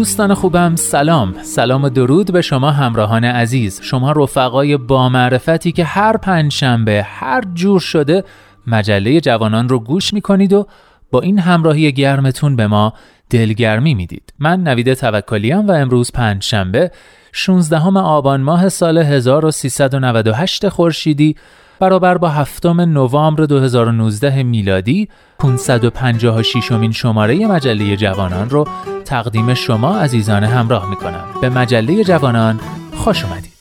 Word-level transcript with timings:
دوستان 0.00 0.34
خوبم 0.34 0.76
سلام. 0.76 1.34
سلام 1.42 1.84
و 1.84 1.88
درود 1.88 2.32
به 2.32 2.42
شما 2.42 2.70
همراهان 2.70 3.24
عزیز. 3.24 3.80
شما 3.82 4.12
رفقای 4.12 4.76
با 4.76 5.08
معرفتی 5.08 5.72
که 5.72 5.84
هر 5.84 6.16
پنج 6.16 6.52
شنبه 6.52 7.02
هر 7.02 7.42
جور 7.54 7.80
شده 7.80 8.24
مجله 8.66 9.20
جوانان 9.20 9.68
رو 9.68 9.78
گوش 9.78 10.14
می‌کنید 10.14 10.52
و 10.52 10.66
با 11.10 11.20
این 11.20 11.38
همراهی 11.38 11.92
گرمتون 11.92 12.56
به 12.56 12.66
ما 12.66 12.92
دلگرمی 13.30 13.94
می‌دید. 13.94 14.32
من 14.38 14.60
نوید 14.62 14.94
توکلیم 14.94 15.68
و 15.68 15.72
امروز 15.72 16.12
پنج 16.12 16.42
شنبه 16.42 16.90
16 17.32 17.98
آبان 17.98 18.40
ماه 18.40 18.68
سال 18.68 18.98
1398 18.98 20.68
خورشیدی 20.68 21.36
برابر 21.80 22.18
با 22.18 22.28
هفتم 22.28 22.80
نوامبر 22.80 23.44
2019 23.44 24.42
میلادی 24.42 25.08
556 25.38 26.72
امین 26.72 26.92
شماره 26.92 27.46
مجله 27.46 27.96
جوانان 27.96 28.50
رو 28.50 28.68
تقدیم 29.04 29.54
شما 29.54 29.96
عزیزان 29.96 30.44
همراه 30.44 30.90
می‌کنم. 30.90 31.24
به 31.40 31.48
مجله 31.48 32.04
جوانان 32.04 32.60
خوش 32.96 33.24
اومدید. 33.24 33.59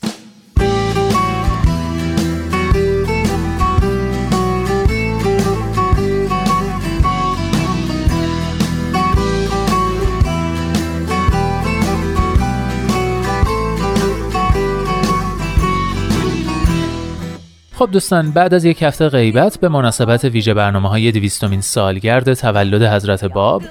خب 17.79 17.91
دوستان 17.91 18.31
بعد 18.31 18.53
از 18.53 18.65
یک 18.65 18.83
هفته 18.83 19.09
غیبت 19.09 19.57
به 19.57 19.69
مناسبت 19.69 20.23
ویژه 20.25 20.53
برنامه 20.53 20.89
های 20.89 21.11
دویستمین 21.11 21.61
سالگرد 21.61 22.33
تولد 22.33 22.83
حضرت 22.83 23.25
باب 23.25 23.63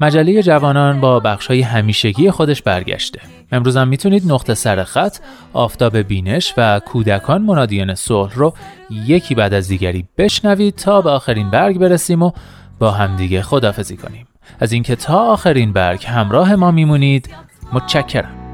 مجله 0.00 0.42
جوانان 0.42 1.00
با 1.00 1.20
بخش 1.20 1.46
های 1.46 1.60
همیشگی 1.60 2.30
خودش 2.30 2.62
برگشته. 2.62 3.20
امروز 3.52 3.76
هم 3.76 3.88
می‌تونید 3.88 4.32
نقطه 4.32 4.54
سر 4.54 4.84
خط 4.84 5.16
آفتاب 5.52 5.96
بینش 5.96 6.54
و 6.56 6.80
کودکان 6.80 7.42
منادیان 7.42 7.94
صلح 7.94 8.34
رو 8.34 8.54
یکی 8.90 9.34
بعد 9.34 9.54
از 9.54 9.68
دیگری 9.68 10.04
بشنوید 10.18 10.74
تا 10.74 11.00
به 11.00 11.10
آخرین 11.10 11.50
برگ 11.50 11.78
برسیم 11.78 12.22
و 12.22 12.30
با 12.78 12.90
همدیگه 12.90 13.42
خدافزی 13.42 13.96
کنیم. 13.96 14.26
از 14.60 14.72
اینکه 14.72 14.96
تا 14.96 15.18
آخرین 15.18 15.72
برگ 15.72 16.06
همراه 16.06 16.54
ما 16.54 16.70
میمونید. 16.70 17.28
متشکرم. 17.72 18.46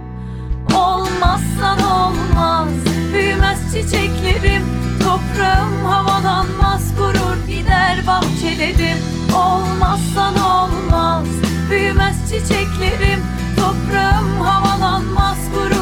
Toprağım 3.93 4.52
havalanmaz 6.23 6.83
kurur 6.99 7.47
gider 7.49 8.07
bahçelerim 8.07 8.99
Olmazsan 9.35 10.35
olmaz 10.39 11.27
büyümez 11.71 12.17
çiçeklerim. 12.31 13.21
Toprağım 13.57 14.41
havalanmaz 14.41 15.39
kurur 15.55 15.82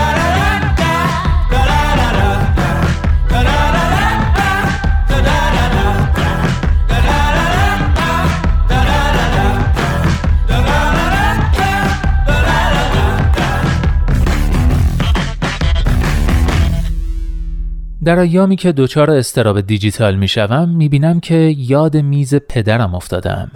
در 18.03 18.19
ایامی 18.19 18.55
که 18.55 18.71
دوچار 18.71 19.11
استراب 19.11 19.61
دیجیتال 19.61 20.15
می 20.15 20.27
شوم 20.27 20.69
می 20.69 20.89
بینم 20.89 21.19
که 21.19 21.35
یاد 21.57 21.97
میز 21.97 22.35
پدرم 22.35 22.95
افتادم. 22.95 23.51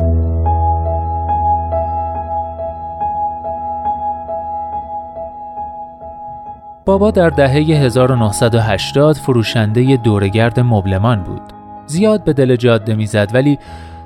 بابا 6.86 7.12
در 7.12 7.30
دهه 7.30 7.54
1980 7.54 9.16
فروشنده 9.16 9.98
دورگرد 9.98 10.60
مبلمان 10.60 11.24
بود. 11.24 11.42
زیاد 11.86 12.24
به 12.24 12.34
دل 12.34 12.56
جاده 12.56 12.96
می‌زد 12.96 13.32
ولی 13.34 13.60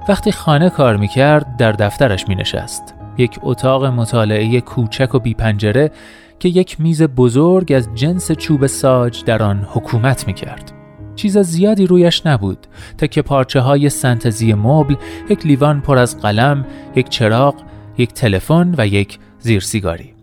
وقتی 0.09 0.31
خانه 0.31 0.69
کار 0.69 0.97
می‌کرد 0.97 1.57
در 1.57 1.71
دفترش 1.71 2.27
مینشست. 2.27 2.95
یک 3.18 3.39
اتاق 3.42 3.85
مطالعه 3.85 4.62
کوچک 4.62 5.15
و 5.15 5.19
بی 5.19 5.33
پنجره. 5.33 5.92
که 6.39 6.50
یک 6.50 6.81
میز 6.81 7.03
بزرگ 7.03 7.74
از 7.74 7.89
جنس 7.95 8.31
چوب 8.31 8.68
ساج 8.68 9.24
در 9.24 9.44
آن 9.44 9.68
حکومت 9.71 10.27
می‌کرد. 10.27 10.71
چیز 11.15 11.38
زیادی 11.38 11.88
رویش 11.88 12.25
نبود 12.25 12.68
که 13.12 13.21
پارچه 13.21 13.59
های 13.59 13.89
سنتزی 13.89 14.53
مبل، 14.53 14.95
یک 15.30 15.45
لیوان 15.45 15.81
پر 15.81 15.97
از 15.97 16.19
قلم، 16.19 16.65
یک 16.95 17.09
چراغ، 17.09 17.56
یک 17.97 18.13
تلفن 18.13 18.75
و 18.77 18.88
یک 18.88 19.19
زیرسیگاری. 19.39 20.13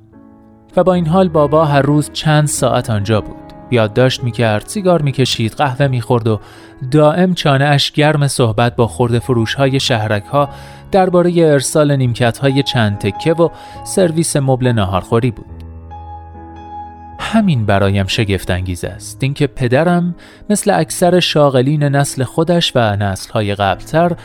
و 0.76 0.84
با 0.84 0.94
این 0.94 1.06
حال 1.06 1.28
بابا 1.28 1.64
هر 1.64 1.82
روز 1.82 2.10
چند 2.12 2.48
ساعت 2.48 2.90
آنجا 2.90 3.20
بود. 3.20 3.36
یادداشت 3.70 4.24
می‌کرد، 4.24 4.66
سیگار 4.66 5.02
می‌کشید، 5.02 5.52
قهوه 5.52 5.86
می‌خورد 5.86 6.28
و 6.28 6.40
دائم 6.90 7.34
چانه 7.34 7.64
اش 7.64 7.92
گرم 7.92 8.28
صحبت 8.28 8.76
با 8.76 8.86
خورده 8.86 9.18
فروش 9.18 9.54
های 9.54 9.80
شهرک 9.80 10.24
ها 10.24 10.48
درباره 10.92 11.32
ارسال 11.36 11.96
نیمکت 11.96 12.38
های 12.38 12.62
چند 12.62 12.98
تکه 12.98 13.32
و 13.32 13.48
سرویس 13.84 14.36
مبل 14.36 14.72
ناهارخوری 14.72 15.30
بود. 15.30 15.65
همین 17.32 17.66
برایم 17.66 18.06
شگفت 18.06 18.50
انگیز 18.50 18.84
است 18.84 19.18
اینکه 19.22 19.46
پدرم 19.46 20.14
مثل 20.50 20.70
اکثر 20.70 21.20
شاغلین 21.20 21.82
نسل 21.82 22.24
خودش 22.24 22.72
و 22.74 22.96
نسلهای 22.96 23.54
قبلتر 23.54 24.16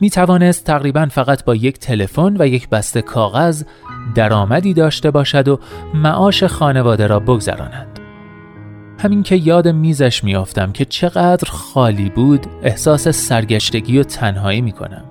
می 0.00 0.10
توانست 0.10 0.64
تقریبا 0.64 1.06
فقط 1.10 1.44
با 1.44 1.54
یک 1.54 1.78
تلفن 1.78 2.36
و 2.38 2.46
یک 2.46 2.68
بسته 2.68 3.02
کاغذ 3.02 3.62
درآمدی 4.14 4.74
داشته 4.74 5.10
باشد 5.10 5.48
و 5.48 5.60
معاش 5.94 6.44
خانواده 6.44 7.06
را 7.06 7.20
بگذراند. 7.20 8.00
همین 8.98 9.22
که 9.22 9.36
یاد 9.36 9.68
میزش 9.68 10.24
میافتم 10.24 10.72
که 10.72 10.84
چقدر 10.84 11.50
خالی 11.50 12.10
بود 12.10 12.46
احساس 12.62 13.08
سرگشتگی 13.08 13.98
و 13.98 14.02
تنهایی 14.02 14.60
می 14.60 14.72
کنم. 14.72 15.04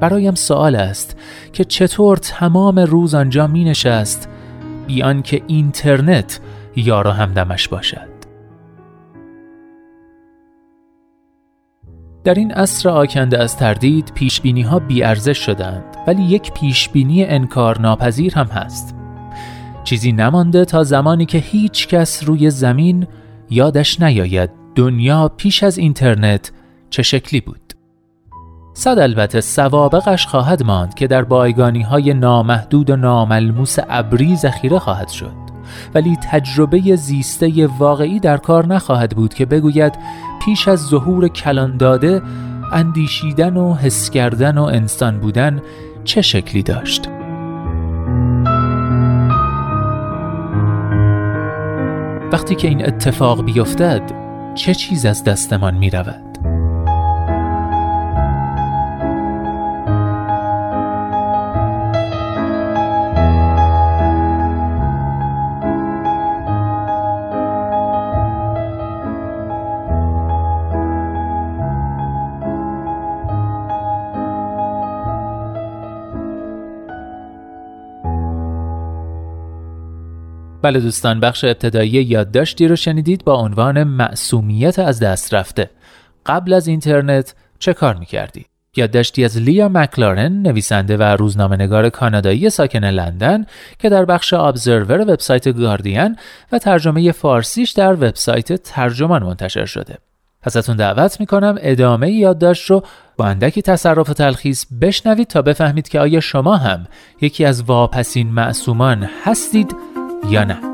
برایم 0.00 0.34
سوال 0.34 0.76
است 0.76 1.16
که 1.52 1.64
چطور 1.64 2.16
تمام 2.16 2.78
روز 2.78 3.14
آنجا 3.14 3.46
می 3.46 3.64
نشست 3.64 4.28
بیان 4.86 5.22
که 5.22 5.42
اینترنت 5.46 6.40
یار 6.76 7.08
همدمش 7.08 7.68
باشد. 7.68 8.12
در 12.24 12.34
این 12.34 12.52
عصر 12.52 12.88
آکنده 12.88 13.38
از 13.38 13.56
تردید 13.56 14.12
پیشبینی 14.14 14.62
ها 14.62 14.78
بیارزش 14.78 15.38
شدند 15.38 15.96
ولی 16.06 16.22
یک 16.22 16.52
پیشبینی 16.52 17.24
انکار 17.24 17.80
ناپذیر 17.80 18.34
هم 18.34 18.46
هست. 18.46 18.94
چیزی 19.84 20.12
نمانده 20.12 20.64
تا 20.64 20.84
زمانی 20.84 21.26
که 21.26 21.38
هیچ 21.38 21.88
کس 21.88 22.24
روی 22.24 22.50
زمین 22.50 23.06
یادش 23.50 24.00
نیاید 24.00 24.50
دنیا 24.74 25.28
پیش 25.36 25.62
از 25.62 25.78
اینترنت 25.78 26.52
چه 26.90 27.02
شکلی 27.02 27.40
بود. 27.40 27.72
صد 28.74 28.98
البته 28.98 29.40
سوابقش 29.40 30.26
خواهد 30.26 30.62
ماند 30.62 30.94
که 30.94 31.06
در 31.06 31.22
بایگانی 31.22 31.82
های 31.82 32.14
نامحدود 32.14 32.90
و 32.90 32.96
ناملموس 32.96 33.76
ابری 33.88 34.36
ذخیره 34.36 34.78
خواهد 34.78 35.08
شد. 35.08 35.51
ولی 35.94 36.16
تجربه 36.30 36.96
زیسته 36.96 37.66
واقعی 37.66 38.20
در 38.20 38.36
کار 38.36 38.66
نخواهد 38.66 39.16
بود 39.16 39.34
که 39.34 39.46
بگوید 39.46 39.94
پیش 40.44 40.68
از 40.68 40.80
ظهور 40.80 41.28
کلان 41.28 41.76
داده 41.76 42.22
اندیشیدن 42.72 43.56
و 43.56 43.74
حس 43.74 44.10
کردن 44.10 44.58
و 44.58 44.62
انسان 44.62 45.20
بودن 45.20 45.62
چه 46.04 46.22
شکلی 46.22 46.62
داشت 46.62 47.08
وقتی 52.32 52.54
که 52.54 52.68
این 52.68 52.86
اتفاق 52.86 53.44
بیفتد 53.44 54.02
چه 54.54 54.74
چیز 54.74 55.06
از 55.06 55.24
دستمان 55.24 55.74
می 55.74 55.90
رود؟ 55.90 56.31
بله 80.62 80.80
دوستان 80.80 81.20
بخش 81.20 81.44
ابتدایی 81.44 81.90
یادداشتی 81.90 82.68
رو 82.68 82.76
شنیدید 82.76 83.24
با 83.24 83.34
عنوان 83.34 83.84
معصومیت 83.84 84.78
از 84.78 85.00
دست 85.00 85.34
رفته 85.34 85.70
قبل 86.26 86.52
از 86.52 86.66
اینترنت 86.66 87.34
چه 87.58 87.72
کار 87.72 87.96
می‌کردی؟ 87.96 88.46
یادداشتی 88.76 89.24
از 89.24 89.38
لیا 89.38 89.68
مکلارن 89.68 90.32
نویسنده 90.32 90.96
و 90.96 91.02
روزنامه‌نگار 91.02 91.88
کانادایی 91.88 92.50
ساکن 92.50 92.84
لندن 92.84 93.46
که 93.78 93.88
در 93.88 94.04
بخش 94.04 94.32
ابزرور 94.32 95.00
وبسایت 95.00 95.48
گاردین 95.48 96.16
و 96.52 96.58
ترجمه 96.58 97.12
فارسیش 97.12 97.70
در 97.70 97.92
وبسایت 97.92 98.52
ترجمان 98.52 99.22
منتشر 99.22 99.64
شده. 99.64 99.98
ازتون 100.42 100.76
دعوت 100.76 101.20
می‌کنم 101.20 101.58
ادامه 101.60 102.10
یادداشت 102.10 102.70
رو 102.70 102.82
با 103.16 103.26
اندکی 103.26 103.62
تصرف 103.62 104.10
و 104.10 104.12
تلخیص 104.12 104.66
بشنوید 104.80 105.26
تا 105.26 105.42
بفهمید 105.42 105.88
که 105.88 106.00
آیا 106.00 106.20
شما 106.20 106.56
هم 106.56 106.86
یکی 107.20 107.44
از 107.44 107.62
واپسین 107.62 108.28
معصومان 108.28 109.08
هستید 109.24 109.76
یا 110.30 110.44
نه 110.44 110.72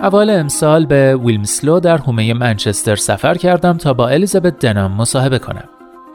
اول 0.00 0.30
امسال 0.30 0.86
به 0.86 1.16
ویلمسلو 1.16 1.80
در 1.80 1.96
حومه 1.96 2.34
منچستر 2.34 2.96
سفر 2.96 3.34
کردم 3.34 3.76
تا 3.76 3.94
با 3.94 4.08
الیزابت 4.08 4.58
دنام 4.58 4.92
مصاحبه 4.92 5.38
کنم. 5.38 5.68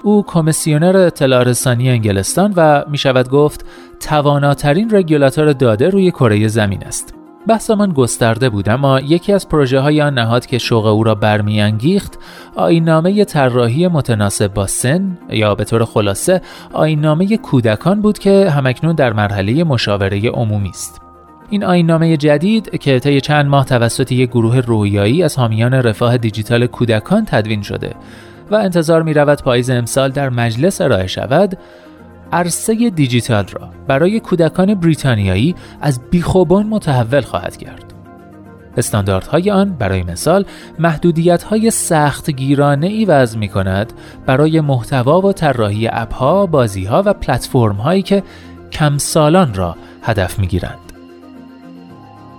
او 0.03 0.23
کمیسیونر 0.23 0.97
اطلاع 0.97 1.43
رسانی 1.43 1.89
انگلستان 1.89 2.53
و 2.57 2.83
می 2.89 2.97
شود 2.97 3.29
گفت 3.29 3.65
تواناترین 3.99 4.89
رگولاتور 4.95 5.53
داده 5.53 5.89
روی 5.89 6.11
کره 6.11 6.47
زمین 6.47 6.83
است. 6.83 7.20
بحثمان 7.47 7.93
گسترده 7.93 8.49
بود 8.49 8.69
اما 8.69 8.99
یکی 8.99 9.33
از 9.33 9.49
پروژه 9.49 9.79
های 9.79 10.01
آن 10.01 10.13
نهاد 10.13 10.45
که 10.45 10.57
شوق 10.57 10.85
او 10.85 11.03
را 11.03 11.15
برمیانگیخت 11.15 12.19
آینامه 12.55 13.25
طراحی 13.25 13.87
متناسب 13.87 14.53
با 14.53 14.67
سن 14.67 15.17
یا 15.29 15.55
به 15.55 15.63
طور 15.63 15.85
خلاصه 15.85 16.41
آینامه 16.73 17.37
کودکان 17.37 18.01
بود 18.01 18.19
که 18.19 18.49
همکنون 18.49 18.95
در 18.95 19.13
مرحله 19.13 19.63
مشاوره 19.63 20.29
عمومی 20.29 20.69
است. 20.69 21.01
این 21.49 21.63
آینامه 21.63 22.17
جدید 22.17 22.79
که 22.79 22.99
طی 22.99 23.21
چند 23.21 23.45
ماه 23.45 23.65
توسط 23.65 24.11
یک 24.11 24.29
گروه 24.29 24.59
رویایی 24.59 25.23
از 25.23 25.37
حامیان 25.37 25.73
رفاه 25.73 26.17
دیجیتال 26.17 26.67
کودکان 26.67 27.25
تدوین 27.25 27.61
شده 27.61 27.95
و 28.51 28.55
انتظار 28.55 29.03
می 29.03 29.13
رود 29.13 29.41
پاییز 29.41 29.69
امسال 29.69 30.11
در 30.11 30.29
مجلس 30.29 30.81
ارائه 30.81 31.07
شود 31.07 31.57
عرصه 32.31 32.89
دیجیتال 32.89 33.45
را 33.47 33.69
برای 33.87 34.19
کودکان 34.19 34.73
بریتانیایی 34.75 35.55
از 35.81 36.01
بیخوبان 36.09 36.67
متحول 36.67 37.21
خواهد 37.21 37.57
کرد. 37.57 37.93
استانداردهای 38.77 39.51
آن 39.51 39.73
برای 39.73 40.03
مثال 40.03 40.45
محدودیت 40.79 41.43
های 41.43 41.71
سخت 41.71 42.29
گیرانه 42.29 42.87
ای 42.87 43.05
وضع 43.05 43.37
می 43.37 43.47
کند 43.47 43.93
برای 44.25 44.61
محتوا 44.61 45.21
و 45.21 45.33
طراحی 45.33 45.87
اپها، 45.87 46.45
بازی 46.45 46.85
ها 46.85 47.03
و 47.05 47.13
پلتفرم 47.13 47.75
هایی 47.75 48.01
که 48.01 48.23
کم 48.71 48.97
سالان 48.97 49.53
را 49.53 49.75
هدف 50.01 50.39
می 50.39 50.47
گیرند. 50.47 50.80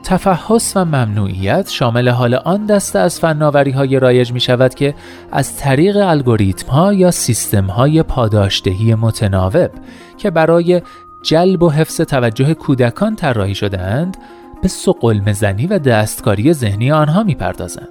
تفحص 0.02 0.76
و 0.76 0.84
ممنوعیت 0.84 1.70
شامل 1.70 2.08
حال 2.08 2.34
آن 2.34 2.66
دسته 2.66 2.98
از 2.98 3.20
فناوری 3.20 3.70
های 3.70 3.98
رایج 3.98 4.32
می 4.32 4.40
شود 4.40 4.74
که 4.74 4.94
از 5.32 5.56
طریق 5.56 5.96
الگوریتم 5.96 6.68
ها 6.68 6.92
یا 6.92 7.10
سیستم 7.10 7.64
های 7.64 8.02
پاداشدهی 8.02 8.94
متناوب 8.94 9.70
که 10.18 10.30
برای 10.30 10.82
جلب 11.22 11.62
و 11.62 11.70
حفظ 11.70 12.00
توجه 12.00 12.54
کودکان 12.54 13.16
طراحی 13.16 13.54
شدهاند 13.54 14.16
به 14.62 14.68
سقل 14.68 15.20
مزنی 15.26 15.66
و 15.66 15.78
دستکاری 15.78 16.52
ذهنی 16.52 16.92
آنها 16.92 17.22
می 17.22 17.34
پردازند. 17.34 17.88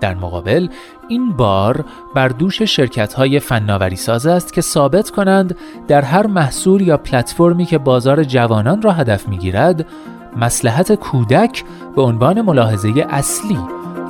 در 0.00 0.14
مقابل 0.14 0.68
این 1.08 1.32
بار 1.32 1.84
بر 2.14 2.28
دوش 2.28 2.62
شرکت 2.62 3.14
های 3.14 3.40
فناوری 3.40 3.96
ساز 3.96 4.26
است 4.26 4.52
که 4.52 4.60
ثابت 4.60 5.10
کنند 5.10 5.56
در 5.88 6.02
هر 6.02 6.26
محصول 6.26 6.80
یا 6.80 6.96
پلتفرمی 6.96 7.64
که 7.64 7.78
بازار 7.78 8.24
جوانان 8.24 8.82
را 8.82 8.92
هدف 8.92 9.28
می 9.28 9.38
گیرد 9.38 9.86
مسلحت 10.36 10.92
کودک 10.92 11.64
به 11.96 12.02
عنوان 12.02 12.40
ملاحظه 12.40 13.06
اصلی 13.10 13.58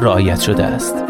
رعایت 0.00 0.40
شده 0.40 0.64
است. 0.64 1.04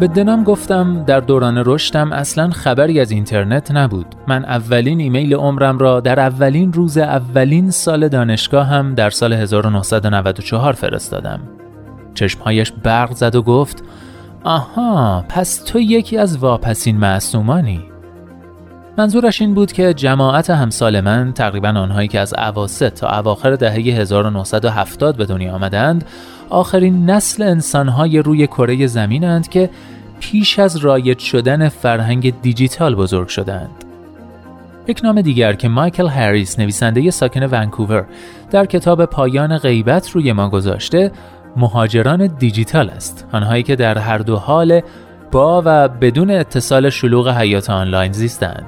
به 0.00 0.08
دنام 0.08 0.44
گفتم 0.44 1.04
در 1.04 1.20
دوران 1.20 1.62
رشدم 1.66 2.12
اصلا 2.12 2.50
خبری 2.50 3.00
از 3.00 3.10
اینترنت 3.10 3.70
نبود 3.70 4.06
من 4.28 4.44
اولین 4.44 5.00
ایمیل 5.00 5.34
عمرم 5.34 5.78
را 5.78 6.00
در 6.00 6.20
اولین 6.20 6.72
روز 6.72 6.98
اولین 6.98 7.70
سال 7.70 8.08
دانشگاه 8.08 8.66
هم 8.66 8.94
در 8.94 9.10
سال 9.10 9.32
1994 9.32 10.72
فرستادم 10.72 11.40
چشمهایش 12.14 12.72
برق 12.72 13.12
زد 13.12 13.34
و 13.34 13.42
گفت 13.42 13.84
آها 14.44 15.24
پس 15.28 15.56
تو 15.56 15.80
یکی 15.80 16.18
از 16.18 16.38
واپسین 16.38 16.96
معصومانی 16.96 17.84
منظورش 18.98 19.40
این 19.40 19.54
بود 19.54 19.72
که 19.72 19.94
جماعت 19.94 20.50
همسال 20.50 21.00
من 21.00 21.32
تقریبا 21.32 21.68
آنهایی 21.68 22.08
که 22.08 22.20
از 22.20 22.34
اواسط 22.34 22.94
تا 22.94 23.18
اواخر 23.18 23.56
دهه 23.56 23.74
1970 23.74 25.16
به 25.16 25.24
دنیا 25.26 25.54
آمدند 25.54 26.04
آخرین 26.50 27.10
نسل 27.10 27.42
انسانهای 27.42 28.18
روی 28.18 28.46
کره 28.46 28.86
زمینند 28.86 29.48
که 29.48 29.70
پیش 30.20 30.58
از 30.58 30.76
رایج 30.76 31.18
شدن 31.18 31.68
فرهنگ 31.68 32.40
دیجیتال 32.40 32.94
بزرگ 32.94 33.28
شدند. 33.28 33.84
یک 34.86 35.00
نام 35.04 35.20
دیگر 35.20 35.52
که 35.52 35.68
مایکل 35.68 36.08
هریس 36.08 36.58
نویسنده 36.58 37.10
ساکن 37.10 37.42
ونکوور 37.42 38.06
در 38.50 38.66
کتاب 38.66 39.04
پایان 39.04 39.58
غیبت 39.58 40.10
روی 40.10 40.32
ما 40.32 40.48
گذاشته 40.48 41.12
مهاجران 41.56 42.26
دیجیتال 42.26 42.90
است. 42.90 43.26
آنهایی 43.32 43.62
که 43.62 43.76
در 43.76 43.98
هر 43.98 44.18
دو 44.18 44.36
حال 44.36 44.80
با 45.32 45.62
و 45.64 45.88
بدون 45.88 46.30
اتصال 46.30 46.90
شلوغ 46.90 47.28
حیات 47.28 47.70
آنلاین 47.70 48.12
زیستند. 48.12 48.66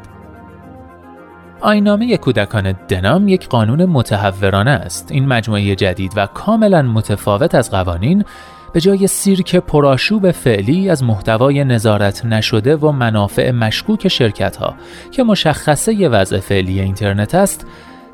آینامه 1.60 2.16
کودکان 2.16 2.72
دنام 2.88 3.28
یک 3.28 3.48
قانون 3.48 3.84
متحورانه 3.84 4.70
است. 4.70 5.12
این 5.12 5.26
مجموعه 5.26 5.74
جدید 5.74 6.12
و 6.16 6.26
کاملا 6.26 6.82
متفاوت 6.82 7.54
از 7.54 7.70
قوانین 7.70 8.24
به 8.72 8.80
جای 8.80 9.06
سیرک 9.06 9.56
پرآشوب 9.56 10.30
فعلی 10.30 10.90
از 10.90 11.04
محتوای 11.04 11.64
نظارت 11.64 12.24
نشده 12.24 12.76
و 12.76 12.92
منافع 12.92 13.50
مشکوک 13.50 14.08
شرکت 14.08 14.56
ها 14.56 14.74
که 15.10 15.22
مشخصه 15.22 16.08
وضع 16.08 16.38
فعلی 16.38 16.80
اینترنت 16.80 17.34
است 17.34 17.66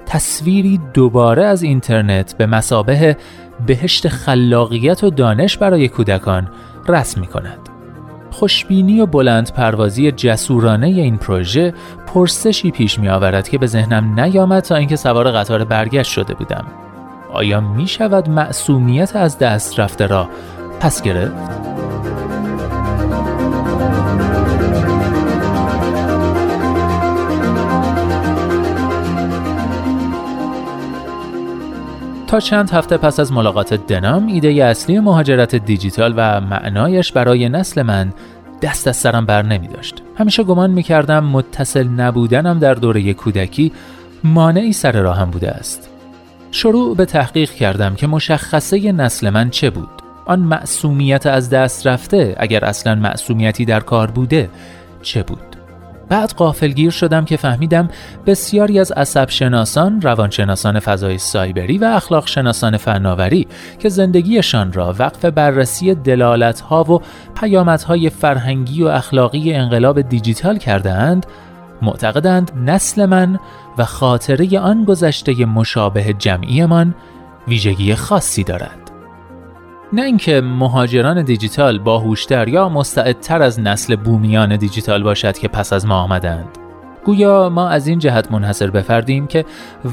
تصویری 0.07 0.81
دوباره 0.95 1.45
از 1.45 1.63
اینترنت 1.63 2.37
به 2.37 2.47
مسابه 2.47 3.17
بهشت 3.67 4.09
خلاقیت 4.09 5.05
و 5.05 5.11
دانش 5.11 5.59
برای 5.59 5.89
کودکان 5.89 6.49
رسم 6.89 7.21
می 7.21 7.27
کند. 7.27 7.69
خوشبینی 8.31 9.01
و 9.01 9.07
بلند 9.07 9.53
پروازی 9.53 10.13
جسورانه 10.13 10.87
این 10.87 11.17
پروژه 11.17 11.75
پرسشی 12.07 12.71
پیش 12.71 12.99
می 12.99 13.09
آورد 13.09 13.49
که 13.49 13.59
به 13.59 13.67
ذهنم 13.67 14.21
نیامد 14.21 14.63
تا 14.63 14.75
اینکه 14.75 14.97
سوار 14.97 15.31
قطار 15.31 15.65
برگشت 15.65 16.13
شده 16.13 16.35
بودم. 16.35 16.65
آیا 17.33 17.61
می 17.61 17.87
شود 17.87 18.29
معصومیت 18.29 19.17
از 19.17 19.39
دست 19.39 19.81
رفته 19.81 20.07
را 20.07 20.29
پس 20.81 21.03
گرفت؟ 21.03 21.78
تا 32.29 32.41
چند 32.41 32.71
هفته 32.71 32.97
پس 32.97 33.21
از 33.21 33.33
ملاقات 33.33 33.75
دنام 33.75 34.27
ایده 34.27 34.49
اصلی 34.49 34.99
مهاجرت 34.99 35.55
دیجیتال 35.55 36.15
و 36.17 36.41
معنایش 36.41 37.13
برای 37.13 37.49
نسل 37.49 37.83
من 37.83 38.13
دست 38.63 38.89
از 38.89 38.97
سرم 38.97 39.27
بر 39.27 39.43
نمی 39.43 39.69
داشت. 39.69 40.03
همیشه 40.17 40.43
گمان 40.43 40.71
می 40.71 40.83
کردم 40.83 41.25
متصل 41.25 41.89
نبودنم 41.89 42.59
در 42.59 42.75
دوره 42.75 43.15
کودکی 43.15 43.73
مانعی 44.25 44.73
سر 44.73 44.93
راهم 44.93 45.31
بوده 45.31 45.51
است. 45.51 45.91
شروع 46.51 46.97
به 46.97 47.05
تحقیق 47.05 47.51
کردم 47.51 47.95
که 47.95 48.07
مشخصه 48.07 48.93
نسل 48.93 49.31
من 49.31 49.51
چه 49.51 49.71
بود. 49.71 49.91
آن 50.27 50.41
معصومیت 50.41 51.27
از 51.27 51.51
دست 51.51 51.87
رفته 51.87 52.37
اگر 52.39 52.65
اصلا 52.65 52.95
معصومیتی 52.95 53.65
در 53.65 53.81
کار 53.81 54.11
بوده 54.11 54.51
چه 55.03 55.23
بود؟ 55.23 55.48
بعد 56.09 56.33
قافلگیر 56.33 56.91
شدم 56.91 57.25
که 57.25 57.37
فهمیدم 57.37 57.89
بسیاری 58.27 58.81
از 58.81 58.93
عصب 58.93 59.29
شناسان، 59.29 60.01
روانشناسان 60.01 60.81
فضای 60.81 61.19
سایبری 61.19 61.79
و 61.79 61.85
اخلاق 61.85 62.27
شناسان 62.27 62.77
فناوری 62.77 63.47
که 63.79 63.89
زندگیشان 63.89 64.73
را 64.73 64.95
وقف 64.99 65.25
بررسی 65.25 65.95
دلالت 65.95 66.61
ها 66.61 66.85
و 66.85 67.01
پیامت 67.41 67.83
های 67.83 68.11
فرهنگی 68.11 68.83
و 68.83 68.87
اخلاقی 68.87 69.55
انقلاب 69.55 70.01
دیجیتال 70.01 70.59
کرده 70.59 70.93
اند، 70.93 71.27
معتقدند 71.83 72.53
نسل 72.67 73.07
من 73.07 73.39
و 73.79 73.85
خاطره 73.85 74.59
آن 74.59 74.85
گذشته 74.85 75.45
مشابه 75.45 76.13
جمعیمان 76.19 76.95
ویژگی 77.49 77.95
خاصی 77.95 78.45
دارد. 78.45 78.88
نه 79.93 80.03
اینکه 80.03 80.41
مهاجران 80.41 81.23
دیجیتال 81.23 81.79
باهوشتر 81.79 82.49
یا 82.49 82.69
مستعدتر 82.69 83.43
از 83.43 83.61
نسل 83.61 83.97
بومیان 83.97 84.57
دیجیتال 84.57 85.03
باشد 85.03 85.39
که 85.39 85.49
پس 85.49 85.73
از 85.73 85.87
ما 85.87 85.95
آمدند. 85.95 86.49
گویا 87.05 87.49
ما 87.49 87.69
از 87.69 87.87
این 87.87 87.99
جهت 87.99 88.33
منحصر 88.33 88.71
بفردیم 88.71 89.27
که 89.27 89.45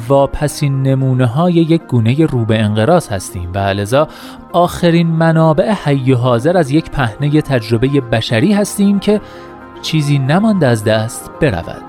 واپسین 0.08 0.82
نمونه 0.84 1.26
های 1.26 1.54
یک 1.54 1.82
گونه 1.82 2.26
رو 2.26 2.46
به 2.46 2.60
انقراض 2.60 3.10
هستیم 3.10 3.52
و 3.54 3.58
لذا 3.58 4.08
آخرین 4.54 5.08
منابع 5.08 5.72
حی 5.72 6.12
حاضر 6.12 6.58
از 6.58 6.72
یک 6.72 6.90
پهنه 6.90 7.42
تجربه 7.42 7.88
بشری 7.88 8.54
هستیم 8.54 9.00
که 9.00 9.22
چیزی 9.82 10.20
نماند 10.20 10.64
از 10.64 10.84
دست 10.84 11.32
برود. 11.42 11.84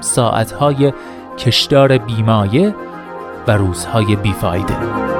ساعتهای 0.00 0.92
کشدار 1.38 1.98
بیمایه 1.98 2.74
و 3.46 3.52
روزهای 3.52 4.16
بیفایده. 4.16 5.15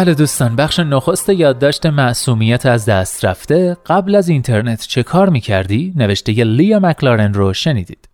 بله 0.00 0.14
دوستان 0.14 0.56
بخش 0.56 0.78
نخست 0.80 1.28
یادداشت 1.28 1.86
معصومیت 1.86 2.66
از 2.66 2.84
دست 2.84 3.24
رفته. 3.24 3.76
قبل 3.86 4.14
از 4.14 4.28
اینترنت 4.28 4.86
چه 4.86 5.02
کار 5.02 5.28
می‌کردی؟ 5.28 5.92
نوشته 5.96 6.38
ی 6.38 6.44
لیا 6.44 6.78
مکلارن 6.78 7.34
رو 7.34 7.52
شنیدید. 7.52 8.08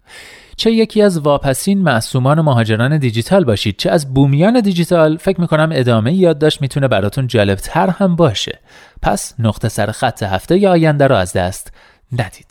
چه 0.57 0.71
یکی 0.71 1.03
از 1.03 1.19
واپسین 1.19 1.83
معصومان 1.83 2.39
و 2.39 2.43
مهاجران 2.43 2.99
دیجیتال 2.99 3.45
باشید. 3.45 3.77
چه 3.77 3.91
از 3.91 4.15
بومیان 4.15 4.61
دیجیتال؟ 4.61 5.17
فکر 5.17 5.41
می‌کنم 5.41 5.69
ادامه 5.73 6.15
یادداشت 6.15 6.63
می‌تونه 6.63 6.89
براتون 6.89 7.27
جالبتر 7.27 7.91
هم 7.91 8.17
باشه. 8.17 8.59
پس 9.03 9.35
نقطه 9.39 9.69
سر 9.69 9.91
خط 9.93 10.23
هفته 10.23 10.59
یا 10.59 10.71
آینده 10.71 11.07
رو 11.07 11.17
از 11.17 11.33
دست 11.33 11.73
ندید. 12.13 12.47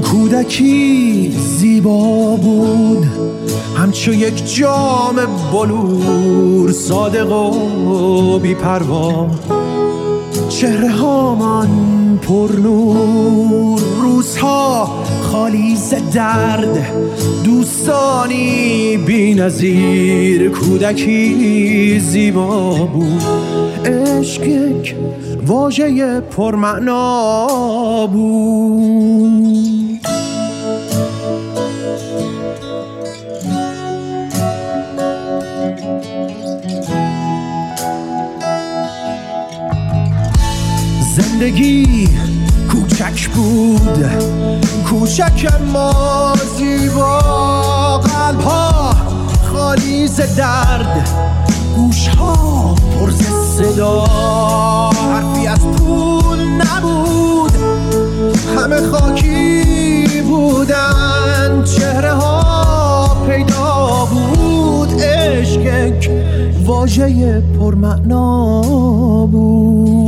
کودکی 0.00 1.30
زیبا 1.30 2.36
بود. 2.36 3.06
همچو 3.76 4.12
یک 4.12 4.54
جام 4.54 5.16
بلور 5.52 6.72
صادق 6.72 7.32
و 7.32 8.38
بیپروا. 8.38 9.26
چهره 10.60 10.90
هامان 10.90 12.18
پر 12.22 12.50
نور 12.62 13.80
روزها 14.02 15.04
خالی 15.22 15.76
ز 15.76 15.94
درد 16.14 16.92
دوستانی 17.44 18.96
بی 18.96 19.34
نظیر 19.34 20.50
کودکی 20.50 21.98
زیبا 21.98 22.70
بود. 22.72 23.22
عشق 23.84 24.46
یک 24.46 24.96
واژه 25.46 26.20
پرمعنا 26.20 28.06
بود. 28.06 29.54
زندگی 41.44 42.08
کوچک 42.70 43.28
بود. 43.28 44.04
کوچک 44.88 45.52
ما 45.72 45.92
زیبا. 46.56 47.98
قلب 47.98 48.40
ها 48.40 48.94
خالی 49.52 50.06
ز 50.06 50.20
درد. 50.36 51.08
گوش 51.76 52.08
ها 52.08 52.74
پر 52.74 53.10
صدا. 53.56 54.04
حرفی 55.12 55.46
از 55.46 55.60
پول 55.60 56.38
نبود. 56.38 57.52
همه 58.58 58.80
خاکی 58.90 60.22
بودن. 60.28 61.64
چهره 61.64 62.12
ها 62.12 63.16
پیدا 63.28 64.08
بود. 64.10 65.00
عشق 65.00 65.92
واژه 66.66 67.42
پرمعنا 67.60 68.62
بود. 69.26 70.03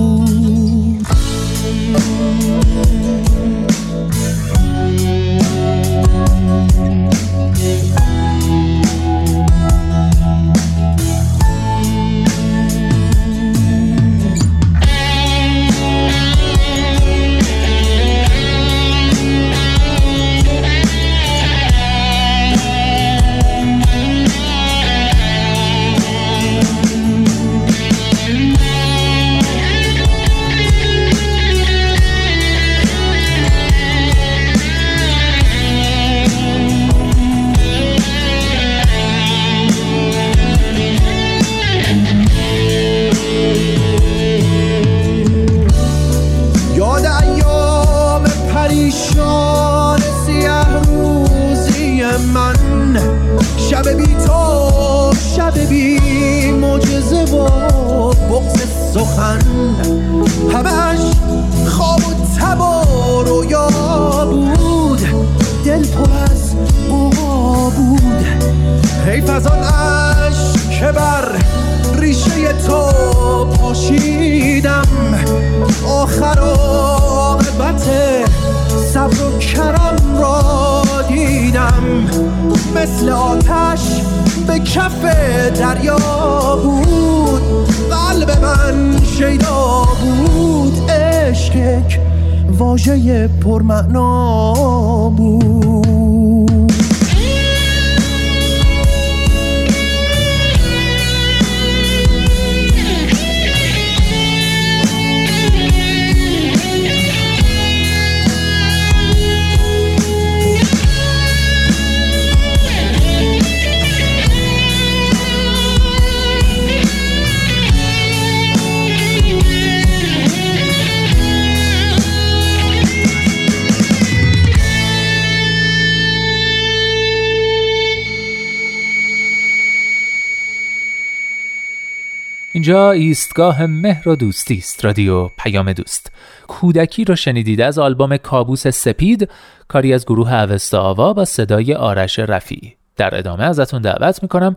اینجا 132.67 132.91
ایستگاه 132.91 133.67
مهر 133.67 134.09
و 134.09 134.17
دوستی 134.17 134.57
است 134.57 134.85
رادیو 134.85 135.29
پیام 135.29 135.73
دوست. 135.73 136.13
کودکی 136.49 137.05
رو 137.05 137.17
شنیدید 137.17 137.61
از 137.61 137.79
آلبوم 137.79 138.17
کابوس 138.17 138.69
سپید 138.69 139.31
کاری 139.69 139.95
از 139.95 140.07
گروه 140.07 140.33
اوستا 140.33 140.81
آوا 140.81 141.13
با 141.13 141.25
صدای 141.25 141.75
آرش 141.75 142.19
رفی 142.19 142.77
در 142.97 143.19
ادامه 143.19 143.45
ازتون 143.45 143.83
دعوت 143.83 144.23
می‌کنم 144.23 144.57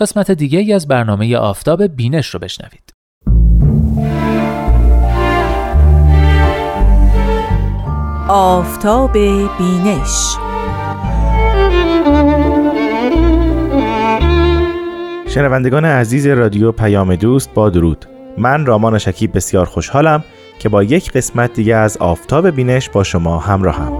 قسمت 0.00 0.30
دیگه 0.30 0.74
از 0.74 0.88
برنامه 0.88 1.36
آفتاب 1.36 1.82
بینش 1.82 2.26
رو 2.26 2.40
بشنوید. 2.40 2.92
آفتاب 8.28 9.12
بینش 9.58 10.36
شنوندگان 15.34 15.84
عزیز 15.84 16.26
رادیو 16.26 16.72
پیام 16.72 17.16
دوست 17.16 17.54
با 17.54 17.70
درود. 17.70 18.06
من 18.38 18.66
رامان 18.66 18.98
شکیب 18.98 19.36
بسیار 19.36 19.66
خوشحالم 19.66 20.24
که 20.58 20.68
با 20.68 20.82
یک 20.82 21.12
قسمت 21.12 21.52
دیگه 21.52 21.76
از 21.76 21.96
آفتاب 21.96 22.50
بینش 22.50 22.88
با 22.90 23.04
شما 23.04 23.38
همراهم 23.38 23.92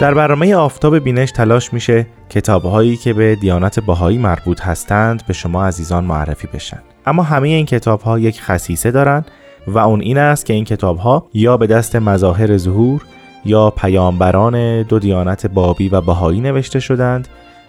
در 0.00 0.14
برنامه 0.14 0.54
آفتاب 0.54 0.98
بینش 0.98 1.32
تلاش 1.32 1.72
میشه 1.72 2.06
کتابهایی 2.30 2.96
که 2.96 3.12
به 3.12 3.34
دیانت 3.34 3.80
باهایی 3.80 4.18
مربوط 4.18 4.60
هستند 4.60 5.22
به 5.26 5.32
شما 5.32 5.66
عزیزان 5.66 6.04
معرفی 6.04 6.46
بشن. 6.54 6.82
اما 7.06 7.22
همه 7.22 7.48
این 7.48 7.66
کتابها 7.66 8.18
یک 8.18 8.40
خصیصه 8.42 8.90
دارند 8.90 9.30
و 9.66 9.78
اون 9.78 10.00
این 10.00 10.18
است 10.18 10.46
که 10.46 10.52
این 10.52 10.64
کتاب 10.64 10.98
ها 10.98 11.26
یا 11.34 11.56
به 11.56 11.66
دست 11.66 11.96
مظاهر 11.96 12.56
ظهور 12.56 13.02
یا 13.44 13.70
پیامبران 13.70 14.82
دو 14.82 14.98
دیانت 14.98 15.46
بابی 15.46 15.88
و 15.88 16.00
بهایی 16.00 16.40
نوشته 16.40 16.80
شدند 16.80 17.28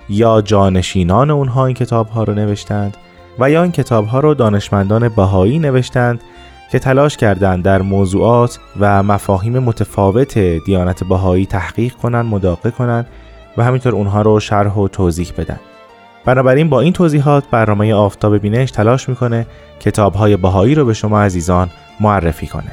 یا 0.10 0.42
جانشینان 0.42 1.32
اونها 1.32 1.66
این 1.66 1.76
کتاب 1.76 2.08
ها 2.08 2.24
رو 2.24 2.34
نوشتند 2.34 2.98
و 3.40 3.50
یا 3.50 3.64
این 3.64 3.72
کتاب 3.72 4.06
ها 4.06 4.20
رو 4.20 4.34
دانشمندان 4.34 5.10
بهایی 5.10 5.60
نوشتند 5.60 6.22
که 6.72 6.80
تلاش 6.80 7.18
کردند 7.18 7.64
در 7.64 7.82
موضوعات 7.82 8.60
و 8.80 9.04
مفاهیم 9.04 9.60
متفاوت 9.60 10.38
دیانت 10.38 11.04
بهایی 11.04 11.46
تحقیق 11.46 11.94
کنند، 11.94 12.26
مداقه 12.26 12.72
کنند 12.72 13.08
و 13.58 13.64
همینطور 13.64 13.96
اونها 13.96 14.22
رو 14.22 14.40
شرح 14.40 14.74
و 14.74 14.88
توضیح 14.88 15.32
بدن. 15.38 15.60
بنابراین 16.26 16.70
با 16.70 16.82
این 16.82 16.94
توضیحات 16.94 17.44
برنامه 17.52 17.94
آفتاب 17.94 18.38
بینش 18.38 18.72
تلاش 18.72 19.10
می‌کنه 19.10 19.46
کتاب 19.80 20.14
های 20.14 20.38
بهایی 20.38 20.76
رو 20.76 20.86
به 20.86 20.94
شما 20.94 21.22
عزیزان 21.22 21.70
معرفی 22.00 22.48
کنه. 22.48 22.72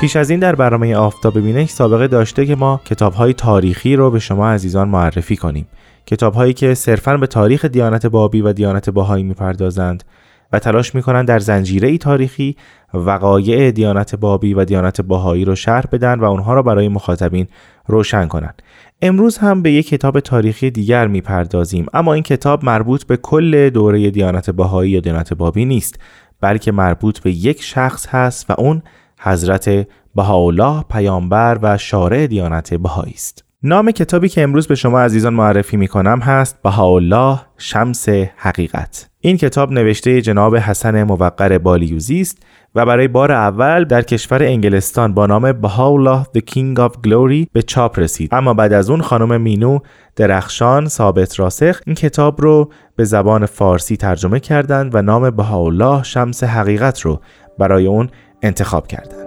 پیش 0.00 0.16
از 0.16 0.30
این 0.30 0.40
در 0.40 0.54
برنامه 0.54 0.96
آفتاب 0.96 1.40
بینش 1.40 1.70
سابقه 1.70 2.08
داشته 2.08 2.46
که 2.46 2.54
ما 2.54 2.80
کتاب 2.84 3.12
های 3.12 3.32
تاریخی 3.32 3.96
رو 3.96 4.10
به 4.10 4.18
شما 4.18 4.50
عزیزان 4.50 4.88
معرفی 4.88 5.36
کنیم. 5.36 5.66
کتاب 6.06 6.34
هایی 6.34 6.52
که 6.52 6.74
صرفا 6.74 7.16
به 7.16 7.26
تاریخ 7.26 7.64
دیانت 7.64 8.06
بابی 8.06 8.40
و 8.40 8.52
دیانت 8.52 8.90
باهایی 8.90 9.24
می‌پردازند 9.24 10.04
و 10.52 10.58
تلاش 10.58 10.94
می‌کنند 10.94 11.28
در 11.28 11.38
زنجیره 11.38 11.88
ای 11.88 11.98
تاریخی 11.98 12.56
وقایع 12.94 13.70
دیانت 13.70 14.14
بابی 14.14 14.54
و 14.54 14.64
دیانت 14.64 15.00
باهایی 15.00 15.44
رو 15.44 15.54
شرح 15.54 15.84
بدن 15.92 16.20
و 16.20 16.24
اونها 16.24 16.54
را 16.54 16.62
برای 16.62 16.88
مخاطبین 16.88 17.46
روشن 17.86 18.26
کنند 18.26 18.62
امروز 19.02 19.38
هم 19.38 19.62
به 19.62 19.72
یک 19.72 19.88
کتاب 19.88 20.20
تاریخی 20.20 20.70
دیگر 20.70 21.06
می‌پردازیم 21.06 21.86
اما 21.94 22.14
این 22.14 22.22
کتاب 22.22 22.64
مربوط 22.64 23.04
به 23.04 23.16
کل 23.16 23.70
دوره 23.70 24.10
دیانت 24.10 24.50
بهایی 24.50 24.90
یا 24.90 25.00
دیانت 25.00 25.34
بابی 25.34 25.64
نیست 25.64 25.98
بلکه 26.40 26.72
مربوط 26.72 27.18
به 27.18 27.30
یک 27.30 27.62
شخص 27.62 28.06
هست 28.06 28.50
و 28.50 28.54
اون 28.58 28.82
حضرت 29.18 29.88
بهاءالله 30.14 30.84
پیامبر 30.90 31.58
و 31.62 31.78
شارع 31.78 32.26
دیانت 32.26 32.74
بهایی 32.74 33.12
است. 33.12 33.45
نام 33.68 33.90
کتابی 33.90 34.28
که 34.28 34.42
امروز 34.42 34.66
به 34.66 34.74
شما 34.74 35.00
عزیزان 35.00 35.34
معرفی 35.34 35.76
می 35.76 35.88
کنم 35.88 36.18
هست 36.18 36.62
بهاءالله 36.62 37.38
شمس 37.58 38.08
حقیقت. 38.36 39.10
این 39.20 39.36
کتاب 39.36 39.72
نوشته 39.72 40.22
جناب 40.22 40.56
حسن 40.56 41.02
موقر 41.02 41.58
بالیوزی 41.58 42.20
است 42.20 42.42
و 42.74 42.86
برای 42.86 43.08
بار 43.08 43.32
اول 43.32 43.84
در 43.84 44.02
کشور 44.02 44.42
انگلستان 44.42 45.14
با 45.14 45.26
نام 45.26 45.52
بهاءالله 45.52 46.22
The 46.22 46.40
King 46.40 46.88
of 46.88 46.92
Glory 46.92 47.46
به 47.52 47.62
چاپ 47.62 47.98
رسید. 47.98 48.34
اما 48.34 48.54
بعد 48.54 48.72
از 48.72 48.90
اون 48.90 49.02
خانم 49.02 49.40
مینو 49.40 49.78
درخشان 50.16 50.88
ثابت 50.88 51.40
راسخ 51.40 51.80
این 51.86 51.94
کتاب 51.94 52.40
رو 52.40 52.70
به 52.96 53.04
زبان 53.04 53.46
فارسی 53.46 53.96
ترجمه 53.96 54.40
کردند 54.40 54.94
و 54.94 55.02
نام 55.02 55.30
بهاءالله 55.30 56.02
شمس 56.02 56.44
حقیقت 56.44 57.00
رو 57.00 57.20
برای 57.58 57.86
اون 57.86 58.08
انتخاب 58.42 58.86
کردند. 58.86 59.25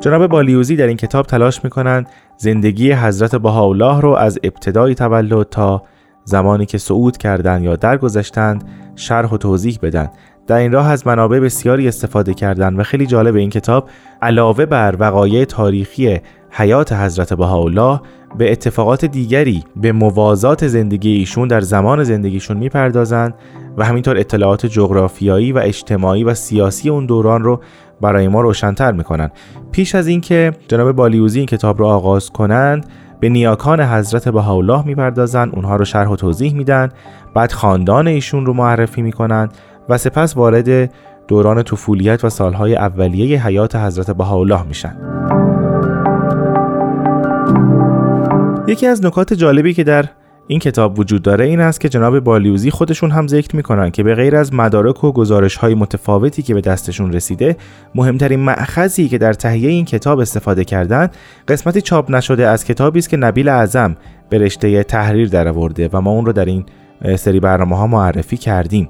جناب 0.00 0.26
بالیوزی 0.26 0.76
در 0.76 0.86
این 0.86 0.96
کتاب 0.96 1.26
تلاش 1.26 1.64
می‌کنند 1.64 2.08
زندگی 2.36 2.92
حضرت 2.92 3.36
بهاءالله 3.36 4.00
رو 4.00 4.10
از 4.10 4.38
ابتدای 4.42 4.94
تولد 4.94 5.48
تا 5.48 5.82
زمانی 6.24 6.66
که 6.66 6.78
صعود 6.78 7.16
کردند 7.16 7.62
یا 7.62 7.76
درگذشتند 7.76 8.64
شرح 8.96 9.30
و 9.30 9.36
توضیح 9.36 9.78
بدن. 9.82 10.10
در 10.46 10.56
این 10.56 10.72
راه 10.72 10.90
از 10.90 11.06
منابع 11.06 11.40
بسیاری 11.40 11.88
استفاده 11.88 12.34
کردن 12.34 12.74
و 12.74 12.82
خیلی 12.82 13.06
جالب 13.06 13.36
این 13.36 13.50
کتاب 13.50 13.88
علاوه 14.22 14.66
بر 14.66 14.96
وقایع 14.98 15.44
تاریخی 15.44 16.20
حیات 16.50 16.92
حضرت 16.92 17.34
بهاءالله 17.34 18.00
به 18.38 18.52
اتفاقات 18.52 19.04
دیگری 19.04 19.64
به 19.76 19.92
موازات 19.92 20.66
زندگی 20.66 21.10
ایشون 21.10 21.48
در 21.48 21.60
زمان 21.60 22.04
زندگیشون 22.04 22.56
می‌پردازند 22.56 23.34
و 23.76 23.84
همینطور 23.84 24.18
اطلاعات 24.18 24.66
جغرافیایی 24.66 25.52
و 25.52 25.58
اجتماعی 25.58 26.24
و 26.24 26.34
سیاسی 26.34 26.90
اون 26.90 27.06
دوران 27.06 27.44
رو 27.44 27.60
برای 28.00 28.28
ما 28.28 28.40
روشنتر 28.40 28.92
می‌کنن 28.92 29.30
پیش 29.72 29.94
از 29.94 30.06
اینکه 30.06 30.52
جناب 30.68 30.92
بالیوزی 30.92 31.38
این 31.38 31.46
کتاب 31.46 31.78
رو 31.78 31.86
آغاز 31.86 32.30
کنند 32.30 32.86
به 33.20 33.28
نیاکان 33.28 33.80
حضرت 33.80 34.28
بهاءالله 34.28 34.86
می‌پردازند 34.86 35.54
اونها 35.54 35.76
رو 35.76 35.84
شرح 35.84 36.08
و 36.08 36.16
توضیح 36.16 36.54
میدن 36.54 36.88
بعد 37.34 37.52
خاندان 37.52 38.06
ایشون 38.08 38.46
رو 38.46 38.52
معرفی 38.52 39.02
می‌کنن 39.02 39.48
و 39.88 39.98
سپس 39.98 40.36
وارد 40.36 40.92
دوران 41.28 41.62
طفولیت 41.62 42.24
و 42.24 42.28
سالهای 42.28 42.76
اولیه 42.76 43.46
حیات 43.46 43.76
حضرت 43.76 44.10
بهاءالله 44.10 44.62
میشن. 44.62 44.96
یکی 48.66 48.86
از 48.86 49.04
نکات 49.04 49.32
جالبی 49.32 49.74
که 49.74 49.84
در 49.84 50.04
این 50.50 50.58
کتاب 50.58 50.98
وجود 50.98 51.22
داره 51.22 51.44
این 51.44 51.60
است 51.60 51.80
که 51.80 51.88
جناب 51.88 52.20
بالیوزی 52.20 52.70
خودشون 52.70 53.10
هم 53.10 53.26
ذکر 53.26 53.56
می‌کنن 53.56 53.90
که 53.90 54.02
به 54.02 54.14
غیر 54.14 54.36
از 54.36 54.54
مدارک 54.54 55.04
و 55.04 55.12
گزارش 55.12 55.56
های 55.56 55.74
متفاوتی 55.74 56.42
که 56.42 56.54
به 56.54 56.60
دستشون 56.60 57.12
رسیده 57.12 57.56
مهمترین 57.94 58.40
مأخذی 58.40 59.08
که 59.08 59.18
در 59.18 59.32
تهیه 59.32 59.70
این 59.70 59.84
کتاب 59.84 60.18
استفاده 60.18 60.64
کردن 60.64 61.08
قسمتی 61.48 61.80
چاپ 61.80 62.10
نشده 62.10 62.46
از 62.48 62.64
کتابی 62.64 62.98
است 62.98 63.08
که 63.08 63.16
نبیل 63.16 63.48
اعظم 63.48 63.96
به 64.28 64.38
رشته 64.38 64.82
تحریر 64.82 65.28
درآورده 65.28 65.90
و 65.92 66.00
ما 66.00 66.10
اون 66.10 66.26
رو 66.26 66.32
در 66.32 66.44
این 66.44 66.64
سری 67.16 67.40
برنامه 67.40 67.76
ها 67.76 67.86
معرفی 67.86 68.36
کردیم. 68.36 68.88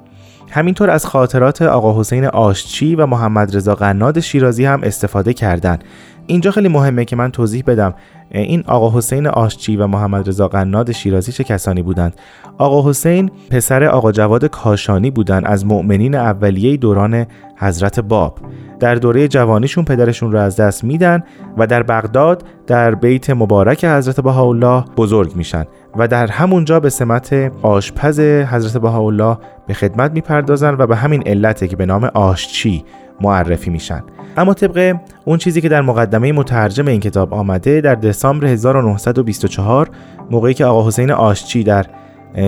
همینطور 0.50 0.90
از 0.90 1.06
خاطرات 1.06 1.62
آقا 1.62 2.00
حسین 2.00 2.24
آشچی 2.24 2.94
و 2.94 3.06
محمد 3.06 3.56
رضا 3.56 3.74
قناد 3.74 4.20
شیرازی 4.20 4.64
هم 4.64 4.80
استفاده 4.82 5.32
کردن. 5.32 5.78
اینجا 6.26 6.50
خیلی 6.50 6.68
مهمه 6.68 7.04
که 7.04 7.16
من 7.16 7.30
توضیح 7.30 7.62
بدم. 7.66 7.94
این 8.30 8.64
آقا 8.66 8.98
حسین 8.98 9.26
آشچی 9.26 9.76
و 9.76 9.86
محمد 9.86 10.28
رضا 10.28 10.48
قناد 10.48 10.92
شیرازی 10.92 11.32
چه 11.32 11.44
کسانی 11.44 11.82
بودند؟ 11.82 12.14
آقا 12.58 12.90
حسین 12.90 13.30
پسر 13.50 13.84
آقا 13.84 14.12
جواد 14.12 14.44
کاشانی 14.44 15.10
بودند 15.10 15.46
از 15.46 15.66
مؤمنین 15.66 16.14
اولیه 16.14 16.76
دوران 16.76 17.26
حضرت 17.56 18.00
باب. 18.00 18.38
در 18.80 18.94
دوره 18.94 19.28
جوانیشون 19.28 19.84
پدرشون 19.84 20.32
رو 20.32 20.38
از 20.38 20.56
دست 20.56 20.84
میدن 20.84 21.22
و 21.58 21.66
در 21.66 21.82
بغداد 21.82 22.44
در 22.66 22.94
بیت 22.94 23.30
مبارک 23.30 23.84
حضرت 23.84 24.20
بهاءالله 24.20 24.84
بزرگ 24.96 25.36
میشن 25.36 25.64
و 25.96 26.08
در 26.08 26.26
همونجا 26.26 26.80
به 26.80 26.90
سمت 26.90 27.52
آشپز 27.62 28.20
حضرت 28.20 28.82
بهاءالله 28.82 29.38
به 29.66 29.74
خدمت 29.74 30.12
می‌پردازن 30.12 30.74
و 30.78 30.86
به 30.86 30.96
همین 30.96 31.22
علته 31.26 31.68
که 31.68 31.76
به 31.76 31.86
نام 31.86 32.04
آشچی 32.04 32.84
معرفی 33.20 33.70
میشن. 33.70 34.02
اما 34.36 34.54
طبق 34.54 34.96
اون 35.24 35.38
چیزی 35.38 35.60
که 35.60 35.68
در 35.68 35.80
مقدمه 35.80 36.32
مترجم 36.32 36.86
این 36.86 37.00
کتاب 37.00 37.34
آمده 37.34 37.80
در 37.80 37.94
دسامبر 37.94 38.46
1924 38.46 39.90
موقعی 40.30 40.54
که 40.54 40.64
آقا 40.64 40.88
حسین 40.88 41.10
آشچی 41.10 41.62
در 41.64 41.86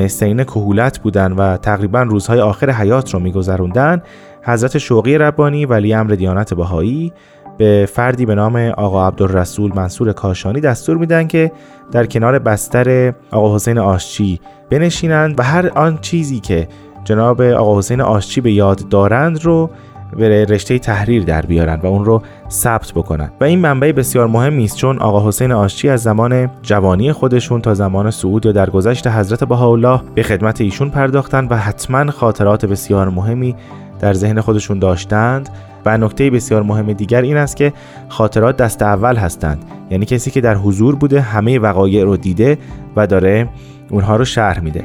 سین 0.09 0.45
کهولت 0.45 0.99
بودن 0.99 1.33
و 1.33 1.57
تقریبا 1.57 2.03
روزهای 2.03 2.41
آخر 2.41 2.71
حیات 2.71 3.15
رو 3.15 3.21
میگذروندن 3.21 4.03
حضرت 4.43 4.79
شوقی 4.79 5.19
ربانی 5.19 5.67
ولی 5.67 5.95
امر 5.95 6.11
دیانت 6.11 6.55
بهایی 6.55 7.13
به 7.59 7.89
فردی 7.93 8.27
به 8.27 8.35
نام 8.35 8.57
آقا 8.57 9.09
عبدالرسول 9.09 9.73
منصور 9.75 10.13
کاشانی 10.13 10.61
دستور 10.61 10.97
میدن 10.97 11.27
که 11.27 11.53
در 11.93 12.07
کنار 12.07 12.39
بستر 12.39 13.13
آقا 13.31 13.55
حسین 13.55 13.79
آشچی 13.79 14.41
بنشینند 14.71 15.41
و 15.41 15.43
هر 15.43 15.69
آن 15.75 15.99
چیزی 15.99 16.41
که 16.41 16.69
جناب 17.05 17.41
آقا 17.41 17.79
حسین 17.79 18.01
آشچی 18.01 18.41
به 18.41 18.53
یاد 18.53 18.89
دارند 18.89 19.45
رو 19.45 19.71
به 20.17 20.45
رشته 20.45 20.79
تحریر 20.79 21.25
در 21.25 21.43
بیارن 21.43 21.81
و 21.83 21.87
اون 21.87 22.05
رو 22.05 22.23
ثبت 22.51 22.93
بکنن. 22.93 23.31
و 23.41 23.45
این 23.45 23.59
منبع 23.59 23.93
بسیار 23.93 24.27
مهمی 24.27 24.65
است 24.65 24.77
چون 24.77 24.99
آقا 24.99 25.29
حسین 25.29 25.53
آشچی 25.53 25.89
از 25.89 26.03
زمان 26.03 26.51
جوانی 26.63 27.13
خودشون 27.13 27.61
تا 27.61 27.75
زمان 27.75 28.11
صعود 28.11 28.47
یا 28.47 28.53
درگذشت 28.53 29.07
حضرت 29.07 29.45
بهاءالله 29.45 30.01
به 30.15 30.23
خدمت 30.23 30.61
ایشون 30.61 30.91
پرداختن 30.91 31.47
و 31.51 31.57
حتما 31.57 32.11
خاطرات 32.11 32.67
بسیار 32.67 33.09
مهمی 33.09 33.55
در 34.01 34.13
ذهن 34.13 34.41
خودشون 34.41 34.79
داشتند. 34.79 35.49
و 35.87 35.99
نکته 35.99 36.31
بسیار 36.31 36.63
مهم 36.63 36.93
دیگر 36.93 37.23
این 37.23 37.37
است 37.37 37.57
که 37.57 37.73
خاطرات 38.09 38.57
دست 38.57 38.83
اول 38.83 39.17
هستند. 39.17 39.65
یعنی 39.91 40.07
کسی 40.07 40.31
که 40.31 40.41
در 40.41 40.55
حضور 40.55 40.97
بوده 40.97 41.21
همه 41.21 41.59
وقایع 41.59 42.05
رو 42.05 42.17
دیده 42.17 42.59
و 42.97 43.07
داره 43.07 43.49
اونها 43.91 44.17
رو 44.17 44.25
شرح 44.25 44.61
میده. 44.61 44.85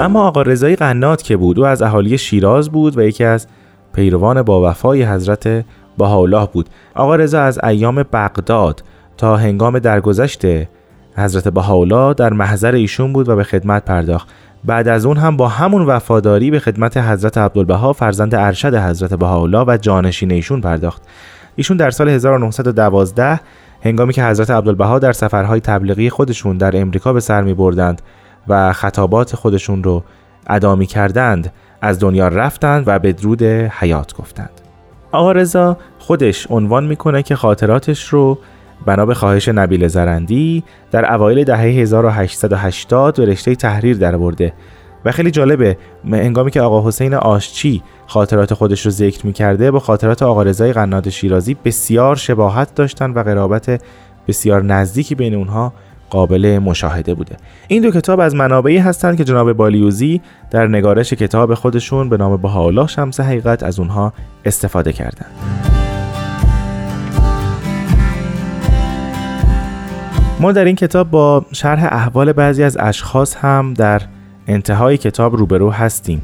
اما 0.00 0.26
آقا. 0.26 0.42
رضایی 0.42 0.76
قنات 0.76 1.22
که 1.22 1.36
بود 1.36 1.58
او 1.58 1.66
از 1.66 1.82
اهالی 1.82 2.18
شیراز 2.18 2.70
بود 2.70 2.98
و 2.98 3.02
یکی 3.02 3.24
از 3.24 3.46
پیروان 3.92 4.42
با 4.42 4.70
وفای 4.70 5.02
حضرت 5.02 5.64
بهاءالله 5.98 6.48
بود. 6.52 6.68
آقا 6.94 7.16
رضا 7.16 7.42
از 7.42 7.60
ایام 7.64 8.02
بغداد 8.12 8.84
تا 9.16 9.36
هنگام 9.36 9.78
درگذشت 9.78 10.42
حضرت 11.16 11.48
بهاءالله 11.48 12.14
در 12.14 12.32
محضر 12.32 12.74
ایشون 12.74 13.12
بود 13.12 13.28
و 13.28 13.36
به 13.36 13.44
خدمت 13.44 13.84
پرداخت. 13.84 14.28
بعد 14.64 14.88
از 14.88 15.06
اون 15.06 15.16
هم 15.16 15.36
با 15.36 15.48
همون 15.48 15.86
وفاداری 15.86 16.50
به 16.50 16.58
خدمت 16.58 16.96
حضرت 16.96 17.38
عبدالبها 17.38 17.92
فرزند 17.92 18.34
ارشد 18.34 18.74
حضرت 18.74 19.14
بهاءالله 19.14 19.64
و 19.66 19.76
جانشین 19.76 20.32
ایشون 20.32 20.60
پرداخت. 20.60 21.02
ایشون 21.56 21.76
در 21.76 21.90
سال 21.90 22.08
1912 22.08 23.40
هنگامی 23.82 24.12
که 24.12 24.24
حضرت 24.24 24.50
عبدالبها 24.50 24.98
در 24.98 25.12
سفرهای 25.12 25.60
تبلیغی 25.60 26.10
خودشون 26.10 26.56
در 26.56 26.80
امریکا 26.80 27.12
به 27.12 27.20
سر 27.20 27.42
می 27.42 27.54
بردند 27.54 28.02
و 28.48 28.72
خطابات 28.72 29.36
خودشون 29.36 29.84
رو 29.84 30.04
ادا 30.46 30.76
می 30.76 30.86
کردند 30.86 31.52
از 31.82 31.98
دنیا 31.98 32.28
رفتند 32.28 32.84
و 32.86 32.98
به 32.98 33.12
درود 33.12 33.42
حیات 33.42 34.16
گفتند. 34.16 34.50
آقا 35.12 35.32
رضا 35.32 35.76
خودش 35.98 36.46
عنوان 36.50 36.86
می‌کنه 36.86 37.22
که 37.22 37.36
خاطراتش 37.36 38.08
رو 38.08 38.38
بنا 38.86 39.06
به 39.06 39.14
خواهش 39.14 39.48
نبیل 39.48 39.88
زرندی 39.88 40.64
در 40.90 41.14
اوایل 41.14 41.44
دهه 41.44 41.60
1880 41.60 43.16
به 43.16 43.24
رشته 43.24 43.54
تحریر 43.54 43.96
درآورده. 43.96 44.52
و 45.04 45.12
خیلی 45.12 45.30
جالبه 45.30 45.76
هنگامی 46.12 46.50
که 46.50 46.60
آقا 46.60 46.88
حسین 46.88 47.14
آشچی 47.14 47.82
خاطرات 48.06 48.54
خودش 48.54 48.84
رو 48.84 48.90
ذکر 48.90 49.26
می‌کرده 49.26 49.70
با 49.70 49.78
خاطرات 49.78 50.22
آقا 50.22 50.42
رضای 50.42 50.72
قناد 50.72 51.08
شیرازی 51.08 51.56
بسیار 51.64 52.16
شباهت 52.16 52.74
داشتن 52.74 53.10
و 53.10 53.22
قرابت 53.22 53.82
بسیار 54.28 54.62
نزدیکی 54.62 55.14
بین 55.14 55.34
اونها 55.34 55.72
قابل 56.10 56.58
مشاهده 56.58 57.14
بوده. 57.14 57.36
این 57.68 57.82
دو 57.82 57.90
کتاب 57.90 58.20
از 58.20 58.34
منابعی 58.34 58.78
هستند 58.78 59.16
که 59.16 59.24
جناب 59.24 59.52
بالیوزی 59.52 60.20
در 60.50 60.66
نگارش 60.66 61.12
کتاب 61.12 61.54
خودشون 61.54 62.08
به 62.08 62.16
نام 62.16 62.36
بهاءالله 62.36 62.86
شمس 62.86 63.20
حقیقت 63.20 63.62
از 63.62 63.78
اونها 63.78 64.12
استفاده 64.44 64.92
کردند. 64.92 65.30
ما 70.40 70.52
در 70.52 70.64
این 70.64 70.76
کتاب 70.76 71.10
با 71.10 71.44
شرح 71.52 71.84
احوال 71.84 72.32
بعضی 72.32 72.62
از 72.62 72.76
اشخاص 72.80 73.36
هم 73.36 73.74
در 73.74 74.02
انتهای 74.46 74.96
کتاب 74.96 75.36
روبرو 75.36 75.70
هستیم. 75.70 76.22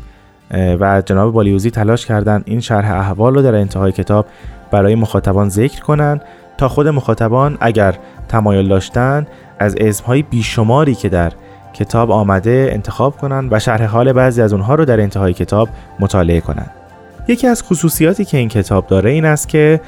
و 0.80 1.02
جناب 1.06 1.32
بالیوزی 1.32 1.70
تلاش 1.70 2.06
کردند 2.06 2.42
این 2.46 2.60
شرح 2.60 2.90
احوال 2.90 3.34
رو 3.34 3.42
در 3.42 3.54
انتهای 3.54 3.92
کتاب 3.92 4.26
برای 4.70 4.94
مخاطبان 4.94 5.48
ذکر 5.48 5.80
کنند 5.80 6.22
تا 6.58 6.68
خود 6.68 6.88
مخاطبان 6.88 7.58
اگر 7.60 7.94
تمایل 8.28 8.68
داشتن 8.68 9.26
از 9.58 9.74
اسمهای 9.80 10.22
بیشماری 10.22 10.94
که 10.94 11.08
در 11.08 11.32
کتاب 11.72 12.10
آمده 12.10 12.70
انتخاب 12.72 13.16
کنند 13.16 13.52
و 13.52 13.58
شرح 13.58 13.84
حال 13.84 14.12
بعضی 14.12 14.42
از 14.42 14.52
اونها 14.52 14.74
رو 14.74 14.84
در 14.84 15.00
انتهای 15.00 15.32
کتاب 15.32 15.68
مطالعه 16.00 16.40
کنند. 16.40 16.70
یکی 17.28 17.46
از 17.46 17.62
خصوصیاتی 17.62 18.24
که 18.24 18.38
این 18.38 18.48
کتاب 18.48 18.86
داره 18.86 19.10
این 19.10 19.24
است 19.24 19.48
که 19.48 19.80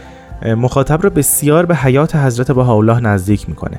مخاطب 0.44 1.02
رو 1.02 1.10
بسیار 1.10 1.66
به 1.66 1.76
حیات 1.76 2.16
حضرت 2.16 2.52
بهاءالله 2.52 3.00
نزدیک 3.00 3.48
می‌کنه 3.48 3.78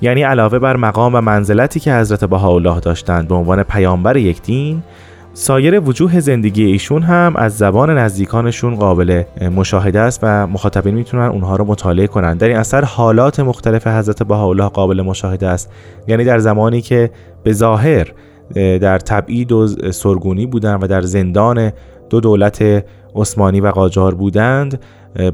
یعنی 0.00 0.22
علاوه 0.22 0.58
بر 0.58 0.76
مقام 0.76 1.14
و 1.14 1.20
منزلتی 1.20 1.80
که 1.80 1.94
حضرت 1.94 2.24
بهاءالله 2.24 2.80
داشتند 2.80 3.28
به 3.28 3.34
عنوان 3.34 3.62
پیامبر 3.62 4.16
یک 4.16 4.42
دین 4.42 4.82
سایر 5.32 5.80
وجوه 5.80 6.20
زندگی 6.20 6.64
ایشون 6.64 7.02
هم 7.02 7.32
از 7.36 7.58
زبان 7.58 7.98
نزدیکانشون 7.98 8.74
قابل 8.74 9.22
مشاهده 9.56 10.00
است 10.00 10.20
و 10.22 10.46
مخاطبین 10.46 10.94
می‌تونن 10.94 11.26
اونها 11.26 11.56
رو 11.56 11.64
مطالعه 11.64 12.06
کنند 12.06 12.38
در 12.38 12.48
این 12.48 12.56
اثر 12.56 12.84
حالات 12.84 13.40
مختلف 13.40 13.86
حضرت 13.86 14.22
بهاءالله 14.22 14.68
قابل 14.68 15.02
مشاهده 15.02 15.48
است. 15.48 15.72
یعنی 16.08 16.24
در 16.24 16.38
زمانی 16.38 16.80
که 16.80 17.10
به 17.42 17.52
ظاهر 17.52 18.12
در 18.54 18.98
تبعید 18.98 19.52
و 19.52 19.66
سرگونی 19.90 20.46
بودند 20.46 20.84
و 20.84 20.86
در 20.86 21.02
زندان 21.02 21.72
دو 22.10 22.20
دولت 22.20 22.84
عثمانی 23.14 23.60
و 23.60 23.70
قاجار 23.70 24.14
بودند 24.14 24.80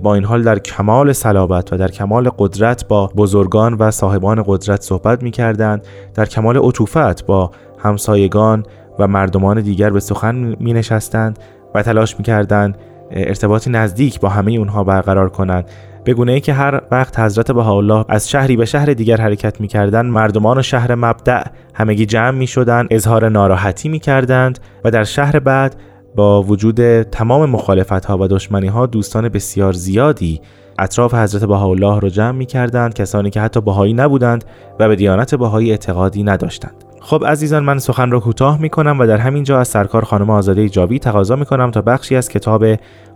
با 0.02 0.14
این 0.14 0.24
حال 0.24 0.42
در 0.42 0.58
کمال 0.58 1.12
صلابت 1.12 1.72
و 1.72 1.76
در 1.76 1.90
کمال 1.90 2.30
قدرت 2.38 2.88
با 2.88 3.06
بزرگان 3.06 3.74
و 3.74 3.90
صاحبان 3.90 4.44
قدرت 4.46 4.82
صحبت 4.82 5.22
می 5.22 5.30
کردند 5.30 5.86
در 6.14 6.26
کمال 6.26 6.56
عطوفت 6.56 7.26
با 7.26 7.50
همسایگان 7.78 8.64
و 8.98 9.06
مردمان 9.06 9.60
دیگر 9.60 9.90
به 9.90 10.00
سخن 10.00 10.56
می 10.60 10.72
نشستند 10.72 11.38
و 11.74 11.82
تلاش 11.82 12.18
می 12.18 12.24
کردند 12.24 12.78
ارتباطی 13.10 13.70
نزدیک 13.70 14.20
با 14.20 14.28
همه 14.28 14.52
اونها 14.52 14.84
برقرار 14.84 15.28
کنند. 15.28 15.70
به 16.04 16.14
گونه 16.14 16.32
ای 16.32 16.40
که 16.40 16.52
هر 16.52 16.80
وقت 16.90 17.20
حضرت 17.20 17.52
بهاءالله 17.52 18.04
از 18.08 18.30
شهری 18.30 18.56
به 18.56 18.64
شهر 18.64 18.86
دیگر 18.86 19.16
حرکت 19.16 19.60
می‌کردند 19.60 20.12
مردمان 20.12 20.58
و 20.58 20.62
شهر 20.62 20.94
مبدع 20.94 21.44
همگی 21.74 22.06
جمع 22.06 22.30
می 22.30 22.46
شدند 22.46 22.86
اظهار 22.90 23.28
ناراحتی 23.28 23.88
می 23.88 23.98
کردند 23.98 24.58
و 24.84 24.90
در 24.90 25.04
شهر 25.04 25.38
بعد 25.38 25.76
با 26.16 26.42
وجود 26.42 27.02
تمام 27.02 27.50
مخالفت 27.50 28.04
ها 28.04 28.18
و 28.18 28.26
دشمنی 28.28 28.66
ها 28.66 28.86
دوستان 28.86 29.28
بسیار 29.28 29.72
زیادی 29.72 30.40
اطراف 30.78 31.14
حضرت 31.14 31.44
بهاءالله 31.44 32.00
را 32.00 32.08
جمع 32.08 32.38
می 32.38 32.46
کردند 32.46 32.94
کسانی 32.94 33.30
که 33.30 33.40
حتی 33.40 33.60
بهایی 33.60 33.94
نبودند 33.94 34.44
و 34.80 34.88
به 34.88 34.96
دیانت 34.96 35.34
بهایی 35.34 35.70
اعتقادی 35.70 36.22
نداشتند. 36.22 36.85
خب 37.06 37.24
عزیزان 37.26 37.64
من 37.64 37.78
سخن 37.78 38.10
را 38.10 38.20
کوتاه 38.20 38.60
می 38.60 38.70
کنم 38.70 39.00
و 39.00 39.06
در 39.06 39.18
همین 39.18 39.44
جا 39.44 39.60
از 39.60 39.68
سرکار 39.68 40.04
خانم 40.04 40.30
آزاده 40.30 40.68
جاوی 40.68 40.98
تقاضا 40.98 41.36
می 41.36 41.44
کنم 41.44 41.70
تا 41.70 41.82
بخشی 41.82 42.16
از 42.16 42.28
کتاب 42.28 42.64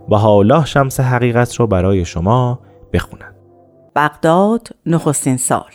بهاءالله 0.09 0.65
شمس 0.65 0.99
حقیقت 0.99 1.59
را 1.59 1.65
برای 1.65 2.05
شما 2.05 2.59
بخونم 2.93 3.35
بغداد 3.95 4.67
نخستین 4.85 5.37
سال 5.37 5.71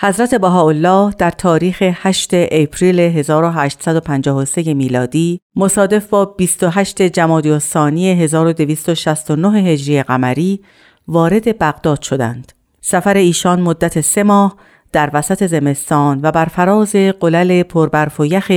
حضرت 0.00 0.34
بهاءالله 0.34 1.14
در 1.18 1.30
تاریخ 1.30 1.78
8 1.82 2.30
اپریل 2.32 3.00
1853 3.00 4.74
میلادی 4.74 5.40
مصادف 5.56 6.06
با 6.06 6.24
28 6.24 7.02
جمادی 7.02 7.50
الثانی 7.50 8.12
1269 8.12 9.58
هجری 9.58 10.02
قمری 10.02 10.60
وارد 11.08 11.58
بغداد 11.58 12.02
شدند. 12.02 12.52
سفر 12.80 13.14
ایشان 13.14 13.60
مدت 13.60 14.00
سه 14.00 14.22
ماه 14.22 14.56
در 14.92 15.10
وسط 15.12 15.46
زمستان 15.46 16.20
و 16.22 16.30
بر 16.30 16.44
فراز 16.44 16.96
قلل 16.96 17.62
پربرف 17.62 18.20
و 18.20 18.26
یخ 18.26 18.52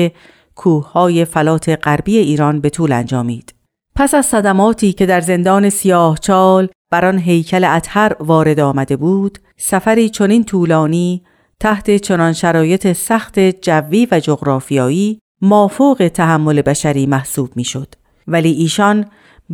کوههای 0.55 1.25
فلات 1.25 1.69
غربی 1.69 2.17
ایران 2.17 2.61
به 2.61 2.69
طول 2.69 2.91
انجامید. 2.91 3.55
پس 3.95 4.13
از 4.13 4.25
صدماتی 4.25 4.93
که 4.93 5.05
در 5.05 5.21
زندان 5.21 5.69
سیاه 5.69 6.17
چال 6.17 6.67
بر 6.91 7.05
آن 7.05 7.19
هیکل 7.19 7.63
اطهر 7.63 8.15
وارد 8.19 8.59
آمده 8.59 8.97
بود، 8.97 9.39
سفری 9.57 10.09
چنین 10.09 10.43
طولانی 10.43 11.23
تحت 11.59 11.95
چنان 11.95 12.33
شرایط 12.33 12.93
سخت 12.93 13.39
جوی 13.39 14.07
و 14.11 14.19
جغرافیایی 14.19 15.19
مافوق 15.41 16.11
تحمل 16.13 16.61
بشری 16.61 17.05
محسوب 17.05 17.49
می‌شد. 17.55 17.95
ولی 18.27 18.51
ایشان 18.51 19.05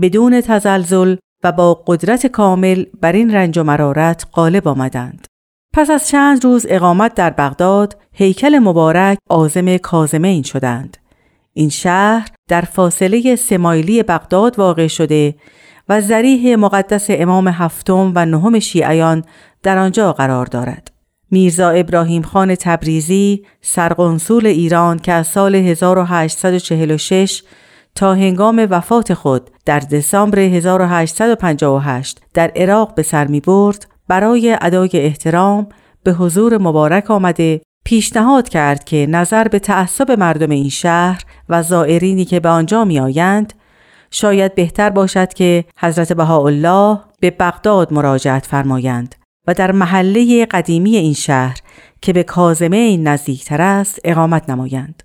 بدون 0.02 0.42
تزلزل 0.42 1.16
و 1.44 1.52
با 1.52 1.84
قدرت 1.88 2.28
کامل 2.28 2.86
بر 3.02 3.12
این 3.12 3.36
رنج 3.36 3.58
و 3.58 3.64
مرارت 3.64 4.26
غالب 4.34 4.68
آمدند. 4.68 5.28
پس 5.74 5.90
از 5.90 6.08
چند 6.08 6.44
روز 6.44 6.66
اقامت 6.70 7.14
در 7.14 7.30
بغداد، 7.30 7.98
هیکل 8.14 8.60
مبارک 8.60 9.18
آزم 9.30 9.78
کازمین 9.78 10.44
شدند. 10.44 10.98
این 11.54 11.70
شهر 11.70 12.28
در 12.48 12.62
فاصله 12.62 13.36
سمایلی 13.36 14.04
بغداد 14.04 14.60
واقع 14.60 14.88
شده 14.88 15.36
و 15.90 16.02
زریح 16.02 16.56
مقدس 16.56 17.06
امام 17.10 17.48
هفتم 17.48 18.12
و 18.16 18.26
نهم 18.26 18.60
شیعیان 18.60 19.24
در 19.64 19.78
آنجا 19.78 20.14
قرار 20.14 20.46
دارد. 20.46 20.92
میرزا 21.32 21.70
ابراهیم 21.70 22.22
خان 22.22 22.56
تبریزی 22.56 23.46
سرقنسول 23.62 24.46
ایران 24.46 25.00
که 25.00 25.12
از 25.12 25.28
سال 25.28 25.56
1846 25.56 27.44
تا 27.96 28.14
هنگام 28.14 28.68
وفات 28.70 29.14
خود 29.14 29.50
در 29.66 29.80
دسامبر 29.80 30.40
1858 30.40 32.22
در 32.34 32.52
عراق 32.56 32.96
به 32.96 33.04
سر 33.04 33.28
می 33.28 33.40
برد 33.40 33.91
برای 34.08 34.58
ادای 34.62 34.90
احترام 34.94 35.68
به 36.04 36.12
حضور 36.12 36.58
مبارک 36.58 37.12
آمده 37.12 37.62
پیشنهاد 37.86 38.50
کرد 38.50 38.84
که 38.84 39.08
نظر 39.10 39.48
به 39.48 39.60
تعصب 39.60 40.12
مردم 40.12 40.50
این 40.50 40.70
شهر 40.70 41.24
و 41.50 41.64
زائرینی 41.64 42.26
که 42.26 42.40
به 42.40 42.50
آنجا 42.50 42.86
می 42.86 43.00
آیند 43.00 43.54
شاید 44.12 44.56
بهتر 44.56 44.90
باشد 44.90 45.34
که 45.34 45.66
حضرت 45.80 46.14
بهاءالله 46.14 47.00
به 47.20 47.32
بغداد 47.32 47.94
مراجعت 47.94 48.46
فرمایند 48.46 49.16
و 49.48 49.54
در 49.54 49.72
محله 49.72 50.46
قدیمی 50.46 50.98
این 50.98 51.14
شهر 51.14 51.58
که 52.02 52.14
به 52.14 52.24
کازمه 52.24 52.78
این 52.78 53.08
نزدیکتر 53.08 53.62
است 53.62 54.00
اقامت 54.04 54.50
نمایند. 54.50 55.04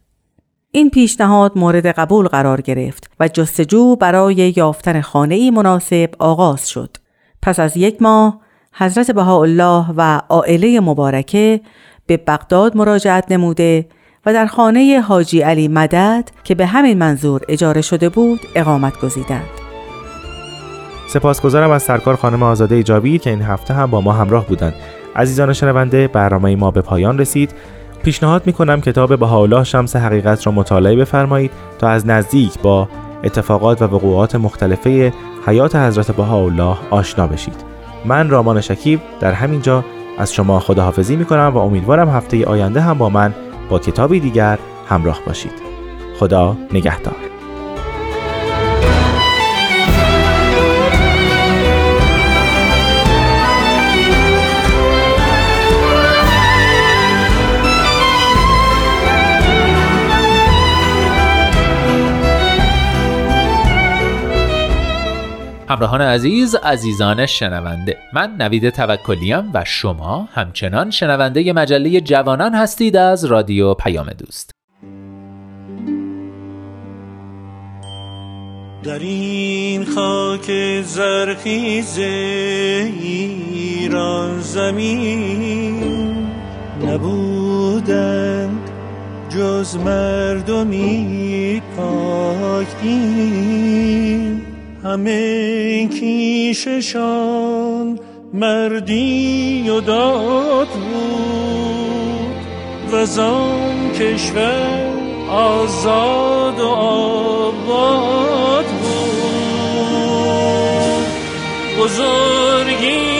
این 0.71 0.91
پیشنهاد 0.91 1.59
مورد 1.59 1.87
قبول 1.87 2.29
قرار 2.29 2.61
گرفت 2.61 3.11
و 3.21 3.29
جستجو 3.29 3.97
برای 3.97 4.55
یافتن 4.57 5.01
خانه 5.01 5.51
مناسب 5.51 6.11
آغاز 6.19 6.69
شد. 6.69 6.97
پس 7.43 7.61
از 7.61 7.77
یک 7.77 8.03
ماه 8.03 8.41
حضرت 8.79 9.11
بهاءالله 9.11 9.87
و 9.97 10.21
عائله 10.29 10.81
مبارکه 10.81 11.61
به 12.07 12.17
بغداد 12.17 12.77
مراجعت 12.77 13.33
نموده 13.33 13.87
و 14.27 14.33
در 14.33 14.47
خانه 14.47 15.01
حاجی 15.01 15.41
علی 15.41 15.69
مدد 15.69 16.31
که 16.45 16.55
به 16.55 16.67
همین 16.67 16.99
منظور 16.99 17.41
اجاره 17.49 17.81
شده 17.81 18.09
بود 18.09 18.41
اقامت 18.55 19.01
گزیدند. 19.01 19.47
سپاسگزارم 21.09 21.71
از 21.71 21.83
سرکار 21.83 22.17
خانم 22.17 22.43
آزاده 22.43 22.75
ایجابی 22.75 23.19
که 23.19 23.31
این 23.31 23.43
هفته 23.43 23.75
هم 23.75 23.91
با 23.91 24.01
ما 24.01 24.13
همراه 24.13 24.47
بودند. 24.47 24.75
عزیزان 25.17 25.53
شنونده 25.53 26.09
برنامه 26.09 26.57
ما 26.57 26.71
به 26.71 26.81
پایان 26.81 27.19
رسید. 27.19 27.51
پیشنهاد 28.03 28.47
می 28.47 28.53
کنم 28.53 28.81
کتاب 28.81 29.19
بهاءالله 29.19 29.65
شمس 29.65 29.97
حقیقت 29.97 30.47
را 30.47 30.53
مطالعه 30.53 30.97
بفرمایید 30.97 31.51
تا 31.79 31.89
از 31.89 32.07
نزدیک 32.07 32.59
با 32.59 32.89
اتفاقات 33.25 33.83
و 33.83 33.85
وقوعات 33.85 34.35
مختلفه 34.35 35.13
حیات 35.47 35.77
حضرت 35.77 36.11
بهاءالله 36.11 36.77
آشنا 36.91 37.27
بشید. 37.27 37.76
من 38.07 38.31
رامان 38.31 38.61
شکیب 38.61 39.01
در 39.21 39.33
همین 39.33 39.63
جا 39.63 39.85
از 40.19 40.35
شما 40.35 40.61
خداحافظی 40.61 41.17
می 41.17 41.25
کنم 41.25 41.53
و 41.55 41.59
امیدوارم 41.59 42.09
هفته 42.09 42.47
آینده 42.47 42.81
هم 42.81 42.99
با 42.99 43.09
من 43.09 43.35
با 43.69 43.79
کتابی 43.79 44.21
دیگر 44.21 44.59
همراه 44.89 45.21
باشید. 45.27 45.53
خدا 46.19 46.57
نگهدار. 46.73 47.36
همراهان 65.69 66.01
عزیز 66.01 66.55
عزیزان 66.55 67.27
شنونده. 67.27 67.99
من 68.13 68.37
نوید 68.39 68.71
توکلیم 68.71 69.51
و 69.55 69.65
شما 69.67 70.29
همچنان 70.35 70.91
شنونده 70.91 71.53
مجله 71.53 72.01
جوانان 72.01 72.55
هستید 72.55 72.97
از 72.97 73.25
رادیو 73.25 73.75
پیام 73.75 74.11
دوست. 74.11 74.51
در 78.85 78.99
این 78.99 79.85
خاک 79.85 80.51
زرخیز 80.83 81.99
ایران 83.49 84.41
زمین 84.41 86.29
نبودند 86.85 88.71
جز 89.29 89.77
مردمی 89.77 91.63
پاک 91.77 92.67
همه 94.87 95.89
کیششان 95.89 97.09
مردی 98.35 99.69
و 99.69 99.81
داد 99.81 100.69
بود 100.69 102.37
و 102.93 103.07
زان 103.07 103.93
کشور 103.93 104.93
آزاد 105.31 106.61
و 106.61 106.67
آباد 106.69 108.67
بود. 108.67 109.07
بزرگی 111.79 113.16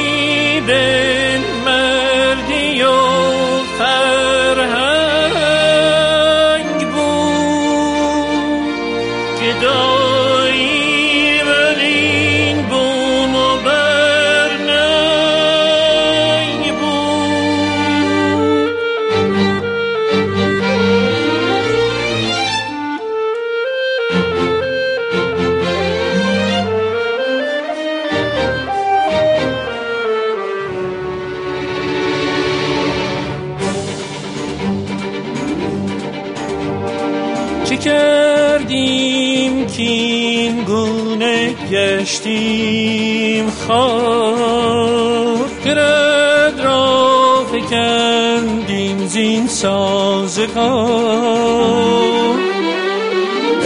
خواب 43.67 45.51
گرد 45.65 46.61
را 46.61 47.45
فکندیم 47.53 49.07
زین 49.07 49.47
سازگار. 49.47 50.57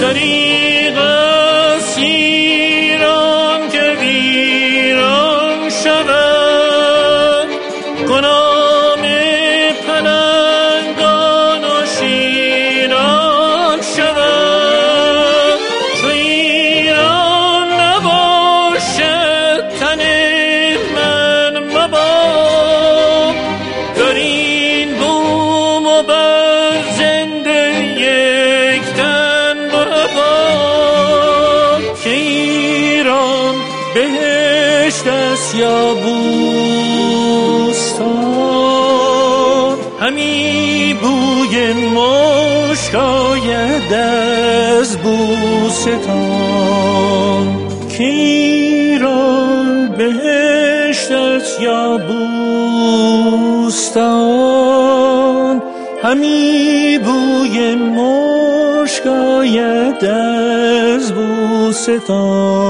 دریغ 0.01 0.60
از 60.05 61.13
بوستان 61.13 62.61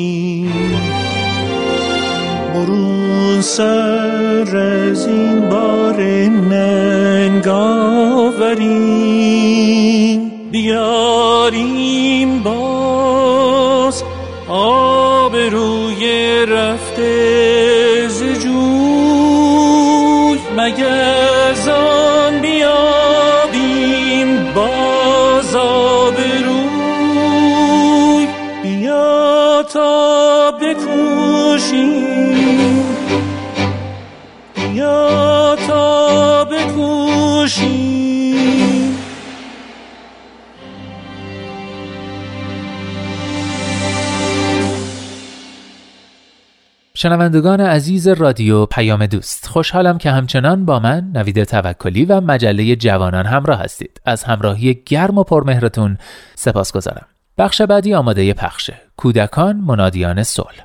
برون 2.54 3.40
سر 3.40 4.56
از 4.56 5.06
این 5.06 5.48
بار 5.48 6.02
ننگ 6.50 7.48
آوریم 7.48 8.66
بیاریم 10.50 12.42
باز 12.42 12.75
شنوندگان 46.98 47.60
عزیز 47.60 48.08
رادیو 48.08 48.66
پیام 48.66 49.06
دوست 49.06 49.46
خوشحالم 49.46 49.98
که 49.98 50.10
همچنان 50.10 50.64
با 50.64 50.80
من 50.80 51.10
نوید 51.14 51.44
توکلی 51.44 52.04
و 52.04 52.20
مجله 52.20 52.76
جوانان 52.76 53.26
همراه 53.26 53.60
هستید. 53.60 54.00
از 54.04 54.24
همراهی 54.24 54.82
گرم 54.86 55.18
و 55.18 55.22
پرمهرتون 55.22 55.98
سپاس 56.34 56.72
گذارم 56.72 57.06
بخش 57.38 57.62
بعدی 57.62 57.94
آماده 57.94 58.34
پخشه 58.34 58.74
کودکان 58.96 59.56
منادیان 59.56 60.22
صلح. 60.22 60.64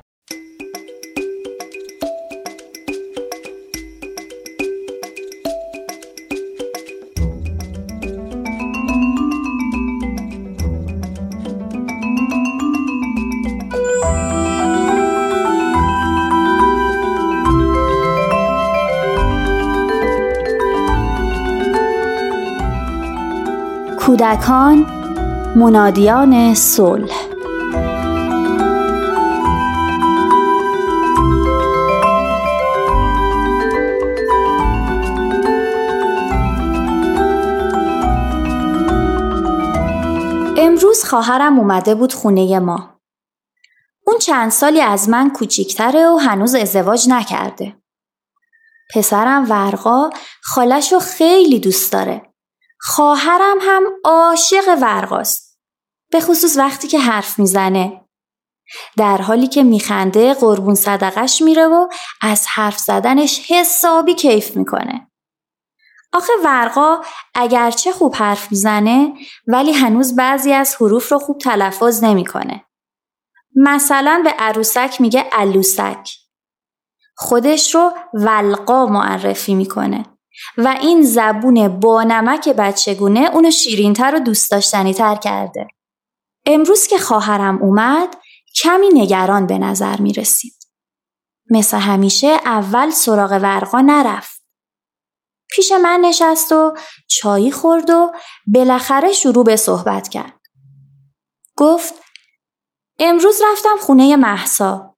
کودکان 24.22 24.86
منادیان 25.56 26.54
صلح 26.54 27.14
امروز 40.58 41.04
خواهرم 41.04 41.58
اومده 41.58 41.94
بود 41.94 42.12
خونه 42.12 42.58
ما. 42.58 43.00
اون 44.06 44.18
چند 44.18 44.50
سالی 44.50 44.80
از 44.80 45.08
من 45.08 45.30
کوچیکتره 45.30 46.08
و 46.08 46.16
هنوز 46.16 46.54
ازدواج 46.54 47.08
نکرده. 47.08 47.76
پسرم 48.94 49.50
ورقا 49.50 50.10
خالش 50.42 50.92
رو 50.92 50.98
خیلی 50.98 51.60
دوست 51.60 51.92
داره. 51.92 52.31
خواهرم 52.84 53.58
هم 53.60 53.82
عاشق 54.04 54.78
ورقاست. 54.82 55.58
به 56.10 56.20
خصوص 56.20 56.56
وقتی 56.56 56.88
که 56.88 56.98
حرف 56.98 57.38
می‌زنه. 57.38 58.04
در 58.96 59.16
حالی 59.16 59.46
که 59.46 59.62
میخنده 59.62 60.34
قربون 60.34 60.74
صدقش 60.74 61.42
میره 61.42 61.66
و 61.66 61.88
از 62.22 62.46
حرف 62.48 62.78
زدنش 62.78 63.50
حسابی 63.50 64.14
کیف 64.14 64.56
می‌کنه. 64.56 65.10
آخه 66.12 66.32
ورقا 66.44 67.00
اگرچه 67.34 67.92
خوب 67.92 68.14
حرف 68.16 68.50
می‌زنه 68.50 69.14
ولی 69.46 69.72
هنوز 69.72 70.16
بعضی 70.16 70.52
از 70.52 70.76
حروف 70.80 71.12
رو 71.12 71.18
خوب 71.18 71.38
تلفظ 71.38 72.04
نمی‌کنه. 72.04 72.64
مثلا 73.56 74.20
به 74.24 74.30
عروسک 74.30 74.96
میگه 75.00 75.20
علوسک. 75.32 76.10
خودش 77.16 77.74
رو 77.74 77.92
ولقا 78.14 78.86
معرفی 78.86 79.54
می‌کنه. 79.54 80.11
و 80.58 80.76
این 80.80 81.02
زبون 81.02 81.80
با 81.80 82.02
نمک 82.02 82.48
بچگونه 82.48 83.30
اونو 83.32 83.50
شیرینتر 83.50 84.14
و 84.14 84.20
دوست 84.20 84.50
داشتنی 84.50 84.94
تر 84.94 85.16
کرده. 85.16 85.66
امروز 86.46 86.86
که 86.86 86.98
خواهرم 86.98 87.62
اومد 87.62 88.16
کمی 88.62 88.88
نگران 88.92 89.46
به 89.46 89.58
نظر 89.58 89.96
می 89.96 90.12
رسید. 90.12 90.54
مثل 91.50 91.76
همیشه 91.76 92.26
اول 92.44 92.90
سراغ 92.90 93.32
ورقا 93.32 93.80
نرفت. 93.80 94.42
پیش 95.50 95.72
من 95.72 96.00
نشست 96.00 96.52
و 96.52 96.74
چایی 97.08 97.52
خورد 97.52 97.90
و 97.90 98.12
بالاخره 98.46 99.12
شروع 99.12 99.44
به 99.44 99.56
صحبت 99.56 100.08
کرد. 100.08 100.40
گفت 101.56 101.94
امروز 102.98 103.40
رفتم 103.52 103.76
خونه 103.80 104.16
محسا. 104.16 104.91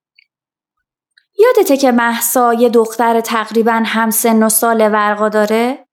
یادته 1.38 1.77
که 1.77 1.92
محسا 1.92 2.55
یه 2.55 2.68
دختر 2.68 3.20
تقریبا 3.20 3.83
هم 3.87 4.11
سن 4.11 4.42
و 4.42 4.49
سال 4.49 4.81
ورقا 4.81 5.29
داره؟ 5.29 5.87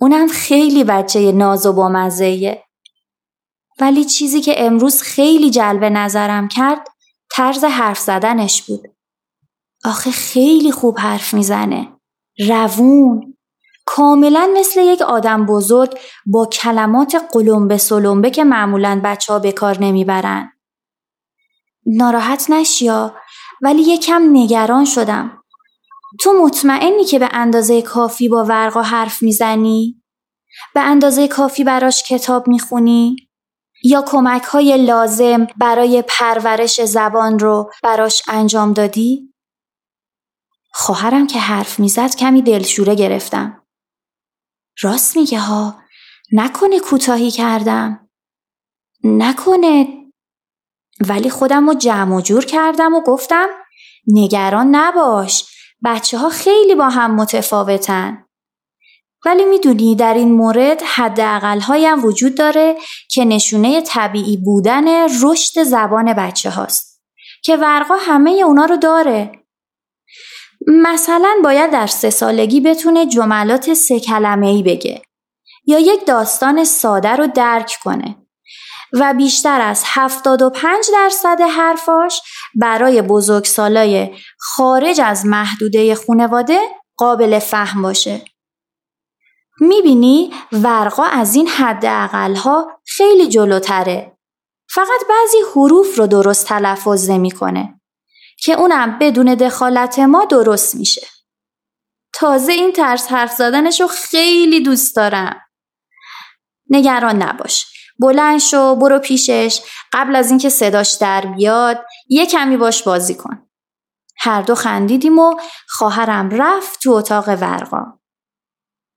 اونم 0.00 0.28
خیلی 0.28 0.84
بچه 0.84 1.32
ناز 1.32 1.66
و 1.66 1.72
بامزهیه. 1.72 2.64
ولی 3.80 4.04
چیزی 4.04 4.40
که 4.40 4.64
امروز 4.66 5.02
خیلی 5.02 5.50
جلب 5.50 5.84
نظرم 5.84 6.48
کرد 6.48 6.88
طرز 7.30 7.64
حرف 7.64 7.98
زدنش 7.98 8.62
بود. 8.62 8.88
آخه 9.84 10.10
خیلی 10.10 10.72
خوب 10.72 10.98
حرف 10.98 11.34
می‌زنه. 11.34 11.88
روون. 12.48 13.36
کاملا 13.86 14.50
مثل 14.56 14.80
یک 14.80 15.02
آدم 15.02 15.46
بزرگ 15.46 15.98
با 16.26 16.46
کلمات 16.46 17.28
قلمبه 17.32 17.76
سلمبه 17.76 18.30
که 18.30 18.44
معمولا 18.44 19.00
بچه 19.04 19.32
ها 19.32 19.38
به 19.38 19.52
کار 19.52 19.78
نمی‌برن. 19.80 20.52
ناراحت 21.86 22.50
نشیا 22.50 23.14
ولی 23.62 23.82
یکم 23.82 24.22
نگران 24.32 24.84
شدم. 24.84 25.42
تو 26.20 26.32
مطمئنی 26.32 27.04
که 27.04 27.18
به 27.18 27.28
اندازه 27.32 27.82
کافی 27.82 28.28
با 28.28 28.44
ورقا 28.44 28.82
حرف 28.82 29.22
می‌زنی؟ 29.22 30.02
به 30.74 30.80
اندازه 30.80 31.28
کافی 31.28 31.64
براش 31.64 32.02
کتاب 32.02 32.48
می‌خونی؟ 32.48 33.16
یا 33.84 34.02
کمک 34.06 34.42
های 34.42 34.84
لازم 34.84 35.46
برای 35.56 36.04
پرورش 36.08 36.84
زبان 36.84 37.38
رو 37.38 37.70
براش 37.82 38.22
انجام 38.28 38.72
دادی؟ 38.72 39.34
خواهرم 40.72 41.26
که 41.26 41.38
حرف 41.38 41.78
می‌زد 41.80 42.16
کمی 42.16 42.42
دلشوره 42.42 42.94
گرفتم. 42.94 43.62
راست 44.80 45.16
میگه 45.16 45.40
ها 45.40 45.82
نکنه 46.32 46.80
کوتاهی 46.80 47.30
کردم. 47.30 48.08
نکنه 49.04 50.01
ولی 51.08 51.30
خودم 51.30 51.68
رو 51.68 51.74
جمع 51.74 52.16
و 52.16 52.20
جور 52.20 52.44
کردم 52.44 52.94
و 52.94 53.00
گفتم 53.00 53.48
نگران 54.06 54.74
نباش 54.74 55.44
بچه 55.84 56.18
ها 56.18 56.28
خیلی 56.28 56.74
با 56.74 56.88
هم 56.88 57.14
متفاوتن. 57.14 58.24
ولی 59.24 59.44
می‌دونی 59.44 59.96
در 59.96 60.14
این 60.14 60.32
مورد 60.32 60.82
حداقل 60.82 61.60
هایم 61.60 62.04
وجود 62.04 62.34
داره 62.34 62.76
که 63.10 63.24
نشونه 63.24 63.80
طبیعی 63.80 64.36
بودن 64.36 64.84
رشد 65.22 65.62
زبان 65.62 66.12
بچه 66.12 66.50
هاست 66.50 67.02
که 67.44 67.56
ورقا 67.56 67.94
همه 67.96 68.30
اونا 68.30 68.64
رو 68.64 68.76
داره. 68.76 69.32
مثلا 70.66 71.34
باید 71.44 71.70
در 71.70 71.86
سه 71.86 72.10
سالگی 72.10 72.60
بتونه 72.60 73.06
جملات 73.06 73.74
سه 73.74 74.00
کلمه 74.00 74.46
ای 74.46 74.62
بگه 74.62 75.02
یا 75.66 75.78
یک 75.78 76.06
داستان 76.06 76.64
ساده 76.64 77.08
رو 77.08 77.26
درک 77.26 77.78
کنه 77.84 78.21
و 78.92 79.14
بیشتر 79.14 79.60
از 79.60 79.82
75 79.86 80.86
درصد 80.92 81.40
حرفاش 81.40 82.20
برای 82.54 83.02
بزرگسالای 83.02 84.16
خارج 84.38 85.00
از 85.00 85.26
محدوده 85.26 85.94
خانواده 85.94 86.60
قابل 86.96 87.38
فهم 87.38 87.82
باشه. 87.82 88.24
می‌بینی 89.60 90.32
ورقا 90.52 91.04
از 91.04 91.34
این 91.34 91.48
حد 91.48 91.84
ها 92.36 92.80
خیلی 92.86 93.28
جلوتره. 93.28 94.18
فقط 94.70 95.00
بعضی 95.08 95.38
حروف 95.54 95.98
رو 95.98 96.06
درست 96.06 96.46
تلفظ 96.46 97.10
نمی‌کنه 97.10 97.80
که 98.38 98.52
اونم 98.52 98.98
بدون 98.98 99.34
دخالت 99.34 99.98
ما 99.98 100.24
درست 100.24 100.74
میشه. 100.74 101.06
تازه 102.14 102.52
این 102.52 102.72
طرز 102.72 103.06
حرف 103.06 103.32
زدنش 103.32 103.80
رو 103.80 103.86
خیلی 103.86 104.60
دوست 104.60 104.96
دارم. 104.96 105.40
نگران 106.70 107.22
نباش. 107.22 107.71
بلند 108.02 108.38
شو 108.38 108.76
برو 108.76 108.98
پیشش. 108.98 109.60
قبل 109.92 110.16
از 110.16 110.30
اینکه 110.30 110.48
صداش 110.48 110.92
در 110.92 111.20
بیاد 111.20 111.84
یه 112.08 112.26
کمی 112.26 112.56
باش 112.56 112.82
بازی 112.82 113.14
کن. 113.14 113.42
هر 114.18 114.42
دو 114.42 114.54
خندیدیم 114.54 115.18
و 115.18 115.34
خواهرم 115.68 116.30
رفت 116.30 116.80
تو 116.82 116.90
اتاق 116.90 117.28
ورقا 117.28 117.84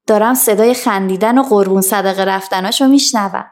دارم 0.08 0.34
صدای 0.34 0.74
خندیدن 0.74 1.38
و 1.38 1.43
قربون 1.43 1.82
صدقه 1.82 2.26
رفتناشو 2.26 2.88
میشنوم. 2.88 3.45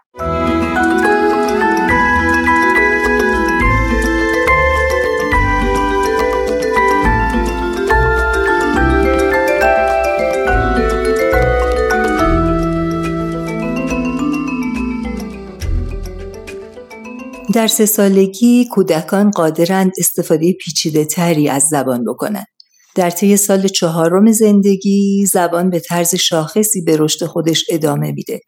در 17.54 17.68
سه 17.68 17.86
سالگی 17.86 18.66
کودکان 18.66 19.32
قادرند 19.32 19.92
استفاده 19.98 20.54
پیچیده 20.54 21.06
تری 21.06 21.50
از 21.50 21.64
زبان 21.64 22.04
بکنند. 22.06 22.46
در 22.96 23.10
طی 23.10 23.38
سال 23.38 23.68
چهارم 23.68 24.32
زندگی 24.32 25.26
زبان 25.26 25.70
به 25.70 25.80
طرز 25.80 26.16
شاخصی 26.16 26.82
به 26.82 26.98
رشد 26.98 27.26
خودش 27.26 27.66
ادامه 27.70 28.12
میده. 28.12 28.42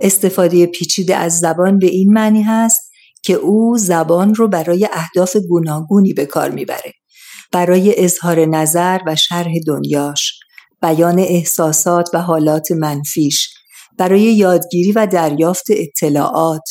استفاده 0.00 0.66
پیچیده 0.66 1.16
از 1.16 1.38
زبان 1.38 1.78
به 1.78 1.86
این 1.86 2.12
معنی 2.12 2.42
هست 2.42 2.90
که 3.22 3.34
او 3.34 3.78
زبان 3.78 4.34
رو 4.34 4.48
برای 4.48 4.88
اهداف 4.92 5.36
گوناگونی 5.36 6.12
به 6.12 6.26
کار 6.26 6.50
می‌بره. 6.50 6.92
برای 7.52 8.04
اظهار 8.04 8.44
نظر 8.44 8.98
و 9.06 9.16
شرح 9.16 9.52
دنیاش، 9.66 10.40
بیان 10.82 11.18
احساسات 11.18 12.10
و 12.12 12.22
حالات 12.22 12.72
منفیش، 12.72 13.48
برای 13.98 14.22
یادگیری 14.22 14.92
و 14.92 15.06
دریافت 15.06 15.66
اطلاعات، 15.70 16.64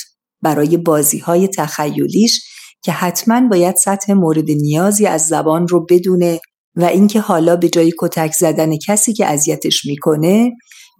برای 0.44 0.78
بازی 0.78 1.20
های 1.20 1.48
تخیلیش 1.48 2.42
که 2.82 2.92
حتما 2.92 3.48
باید 3.48 3.76
سطح 3.76 4.14
مورد 4.14 4.52
نیازی 4.52 5.06
از 5.06 5.28
زبان 5.28 5.68
رو 5.68 5.86
بدونه 5.90 6.40
و 6.76 6.86
اینکه 6.86 7.20
حالا 7.20 7.56
به 7.56 7.70
جای 7.70 7.94
کتک 8.00 8.34
زدن 8.34 8.78
کسی 8.78 9.14
که 9.14 9.26
اذیتش 9.26 9.86
می‌کنه 9.86 10.52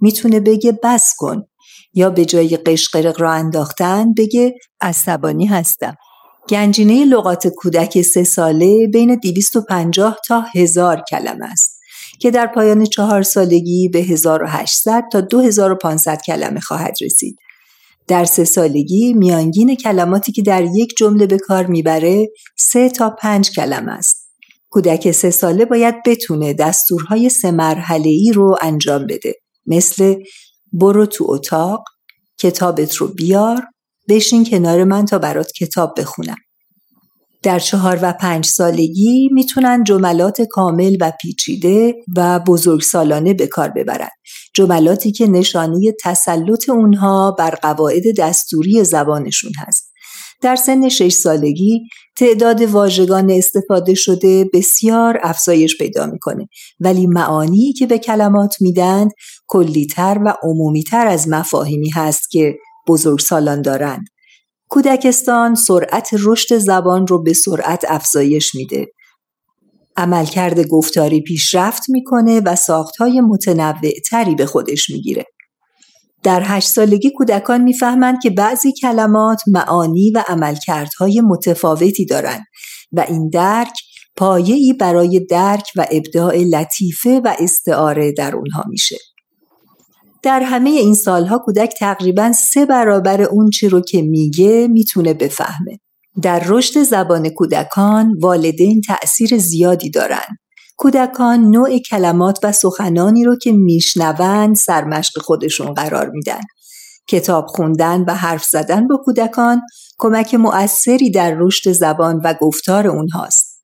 می‌تونه 0.02 0.40
بگه 0.40 0.80
بس 0.84 1.14
کن 1.18 1.44
یا 1.94 2.10
به 2.10 2.26
جای 2.26 2.58
قشقرق 2.58 3.22
را 3.22 3.32
انداختن 3.32 4.14
بگه 4.14 4.54
عصبانی 4.82 5.46
هستم. 5.46 5.96
گنجینه 6.50 7.06
لغات 7.06 7.48
کودک 7.48 8.02
سه 8.02 8.24
ساله 8.24 8.88
بین 8.88 9.16
250 9.16 10.18
تا 10.28 10.42
هزار 10.56 11.04
کلمه 11.10 11.46
است 11.52 11.80
که 12.20 12.32
در 12.32 12.48
پایان 12.48 12.86
چهار 12.86 13.22
سالگی 13.22 13.90
به 13.90 14.00
1800 14.00 15.04
تا 15.12 15.22
2500 15.22 16.22
کلمه 16.28 16.60
خواهد 16.60 16.94
رسید. 17.02 17.38
در 18.08 18.26
سه 18.26 18.44
سالگی 18.44 19.14
میانگین 19.14 19.76
کلماتی 19.76 20.32
که 20.32 20.42
در 20.42 20.64
یک 20.76 20.94
جمله 20.98 21.26
به 21.26 21.38
کار 21.38 21.66
می‌بره 21.66 22.30
سه 22.58 22.90
تا 22.90 23.10
پنج 23.10 23.52
کلمه 23.52 23.92
است. 23.92 24.30
کودک 24.70 25.12
سه 25.12 25.32
ساله 25.32 25.66
باید 25.66 25.96
بتونه 26.06 26.54
دستورهای 26.54 27.30
سه 27.30 27.52
مرحله 27.52 28.10
ای 28.10 28.32
رو 28.32 28.58
انجام 28.62 29.08
بده. 29.08 29.36
مثل 29.66 30.16
برو 30.74 31.06
تو 31.06 31.26
اتاق، 31.30 31.84
کتابت 32.38 32.96
رو 32.96 33.08
بیار، 33.08 33.64
بشین 34.10 34.46
کنار 34.46 34.84
من 34.84 35.06
تا 35.06 35.20
برات 35.20 35.52
کتاب 35.52 35.94
بخونم. 36.00 36.38
در 37.44 37.60
چهار 37.60 38.00
و 38.02 38.14
پنج 38.14 38.46
سالگی 38.46 39.30
می‌تونن 39.32 39.84
جملات 39.84 40.42
کامل 40.42 40.98
و 41.02 41.12
پیچیده 41.22 41.96
و 42.18 42.40
بزرگسالانه 42.40 43.34
به 43.34 43.48
کار 43.48 43.70
ببرن. 43.70 44.10
جملاتی 44.54 45.12
که 45.12 45.28
نشانی 45.28 45.92
تسلط 46.04 46.70
اونها 46.70 47.32
بر 47.32 47.50
قواعد 47.50 48.04
دستوری 48.18 48.84
زبانشون 48.84 49.52
هست. 49.58 49.94
در 50.42 50.56
سن 50.56 50.90
شش 50.90 51.14
سالگی 51.14 51.82
تعداد 52.18 52.62
واژگان 52.62 53.32
استفاده 53.32 53.94
شده 53.94 54.50
بسیار 54.54 55.20
افزایش 55.24 55.78
پیدا 55.78 56.06
می‌کنه 56.06 56.48
ولی 56.80 57.08
معانی 57.08 57.74
که 57.74 57.88
به 57.88 57.98
کلمات 57.98 58.56
میدند 58.62 59.12
کلیتر 59.48 60.20
و 60.26 60.34
عمومیتر 60.44 61.08
از 61.08 61.28
مفاهیمی 61.28 61.90
هست 61.90 62.30
که 62.32 62.56
بزرگسالان 62.88 63.62
دارند. 63.62 64.13
کودکستان 64.74 65.56
سرعت 65.56 66.10
رشد 66.20 66.58
زبان 66.58 67.08
رو 67.08 67.24
به 67.24 67.34
سرعت 67.34 67.86
افزایش 67.88 68.56
میده. 68.56 68.88
عملکرد 69.98 70.68
گفتاری 70.68 71.22
پیشرفت 71.22 71.84
می‌کنه 71.90 72.42
و 72.46 72.56
ساختهای 72.56 73.22
متنوع 73.22 73.92
تری 74.10 74.36
به 74.36 74.46
خودش 74.46 74.90
می‌گیره. 74.90 75.26
در 76.24 76.42
هشت 76.46 76.70
سالگی 76.70 77.12
کودکان 77.12 77.62
می‌فهمند 77.62 78.22
که 78.24 78.30
بعضی 78.30 78.74
کلمات 78.82 79.42
معانی 79.48 80.12
و 80.12 80.24
عملکردهای 80.28 81.22
متفاوتی 81.22 82.06
دارند 82.06 82.44
و 82.92 83.06
این 83.10 83.30
درک 83.30 83.74
پایه‌ای 84.16 84.74
برای 84.74 85.26
درک 85.30 85.66
و 85.76 85.86
ابداع 85.92 86.38
لطیفه 86.38 87.22
و 87.24 87.36
استعاره 87.40 88.12
در 88.12 88.36
اونها 88.36 88.64
میشه. 88.70 88.98
در 90.24 90.40
همه 90.40 90.70
این 90.70 90.96
سالها 90.96 91.38
کودک 91.38 91.74
تقریبا 91.80 92.32
سه 92.32 92.66
برابر 92.66 93.22
اون 93.22 93.50
چی 93.50 93.70
رو 93.70 93.82
که 93.82 94.02
میگه 94.02 94.68
می‌تونه 94.68 95.14
بفهمه. 95.14 95.80
در 96.22 96.44
رشد 96.48 96.84
زبان 96.84 97.30
کودکان 97.30 98.14
والدین 98.22 98.82
تأثیر 98.82 99.38
زیادی 99.38 99.90
دارند. 99.90 100.38
کودکان 100.78 101.40
نوع 101.40 101.78
کلمات 101.78 102.40
و 102.44 102.52
سخنانی 102.52 103.24
رو 103.24 103.36
که 103.36 103.52
میشنوند 103.52 104.56
سرمشق 104.56 105.22
خودشون 105.22 105.74
قرار 105.74 106.10
میدن. 106.10 106.42
کتاب 107.08 107.46
خوندن 107.48 108.02
و 108.08 108.16
حرف 108.16 108.46
زدن 108.46 108.88
با 108.88 108.98
کودکان 109.06 109.62
کمک 109.98 110.36
مؤثری 110.36 111.12
در 111.12 111.36
رشد 111.40 111.72
زبان 111.72 112.22
و 112.24 112.34
گفتار 112.42 112.88
اونهاست. 112.88 113.62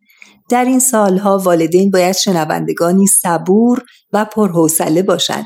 در 0.50 0.66
این 0.66 0.80
سالها 0.80 1.38
والدین 1.38 1.92
باید 1.92 2.16
شنوندگانی 2.16 3.08
صبور 3.08 3.84
و 4.14 4.26
پرحوصله 4.26 5.04
باشند 5.04 5.46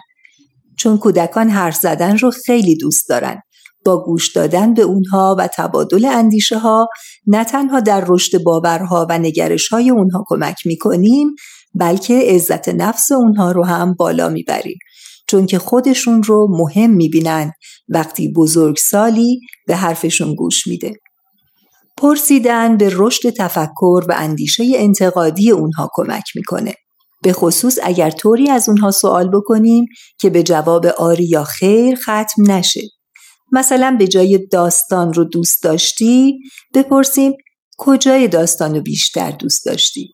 چون 0.83 0.97
کودکان 0.97 1.49
حرف 1.49 1.75
زدن 1.75 2.17
رو 2.17 2.31
خیلی 2.31 2.75
دوست 2.75 3.09
دارن. 3.09 3.41
با 3.85 4.03
گوش 4.03 4.31
دادن 4.31 4.73
به 4.73 4.81
اونها 4.81 5.35
و 5.39 5.47
تبادل 5.47 6.05
اندیشه 6.05 6.57
ها 6.57 6.87
نه 7.27 7.43
تنها 7.43 7.79
در 7.79 8.03
رشد 8.07 8.43
باورها 8.43 9.07
و 9.09 9.17
نگرش 9.19 9.67
های 9.67 9.89
اونها 9.89 10.23
کمک 10.27 10.55
می‌کنیم 10.65 11.35
بلکه 11.75 12.19
عزت 12.27 12.69
نفس 12.69 13.11
اونها 13.11 13.51
رو 13.51 13.65
هم 13.65 13.93
بالا 13.93 14.29
می‌بریم 14.29 14.77
چون 15.27 15.45
که 15.45 15.59
خودشون 15.59 16.23
رو 16.23 16.47
مهم 16.49 16.89
می‌بینن 16.89 17.51
وقتی 17.89 18.33
بزرگ 18.33 18.77
سالی 18.77 19.39
به 19.67 19.75
حرفشون 19.75 20.35
گوش 20.35 20.67
میده. 20.67 20.93
پرسیدن 21.97 22.77
به 22.77 22.89
رشد 22.93 23.29
تفکر 23.29 24.03
و 24.09 24.15
اندیشه 24.17 24.63
انتقادی 24.75 25.51
اونها 25.51 25.89
کمک 25.93 26.23
می‌کنه. 26.35 26.73
به 27.23 27.33
خصوص 27.33 27.79
اگر 27.83 28.09
طوری 28.09 28.49
از 28.49 28.69
اونها 28.69 28.91
سوال 28.91 29.29
بکنیم 29.29 29.85
که 30.19 30.29
به 30.29 30.43
جواب 30.43 30.85
آری 30.85 31.25
یا 31.25 31.43
خیر 31.43 31.95
ختم 31.95 32.51
نشه. 32.51 32.81
مثلا 33.51 33.95
به 33.99 34.07
جای 34.07 34.47
داستان 34.51 35.13
رو 35.13 35.23
دوست 35.23 35.63
داشتی 35.63 36.39
بپرسیم 36.75 37.33
کجای 37.77 38.27
داستان 38.27 38.75
رو 38.75 38.81
بیشتر 38.81 39.31
دوست 39.31 39.65
داشتی؟ 39.65 40.13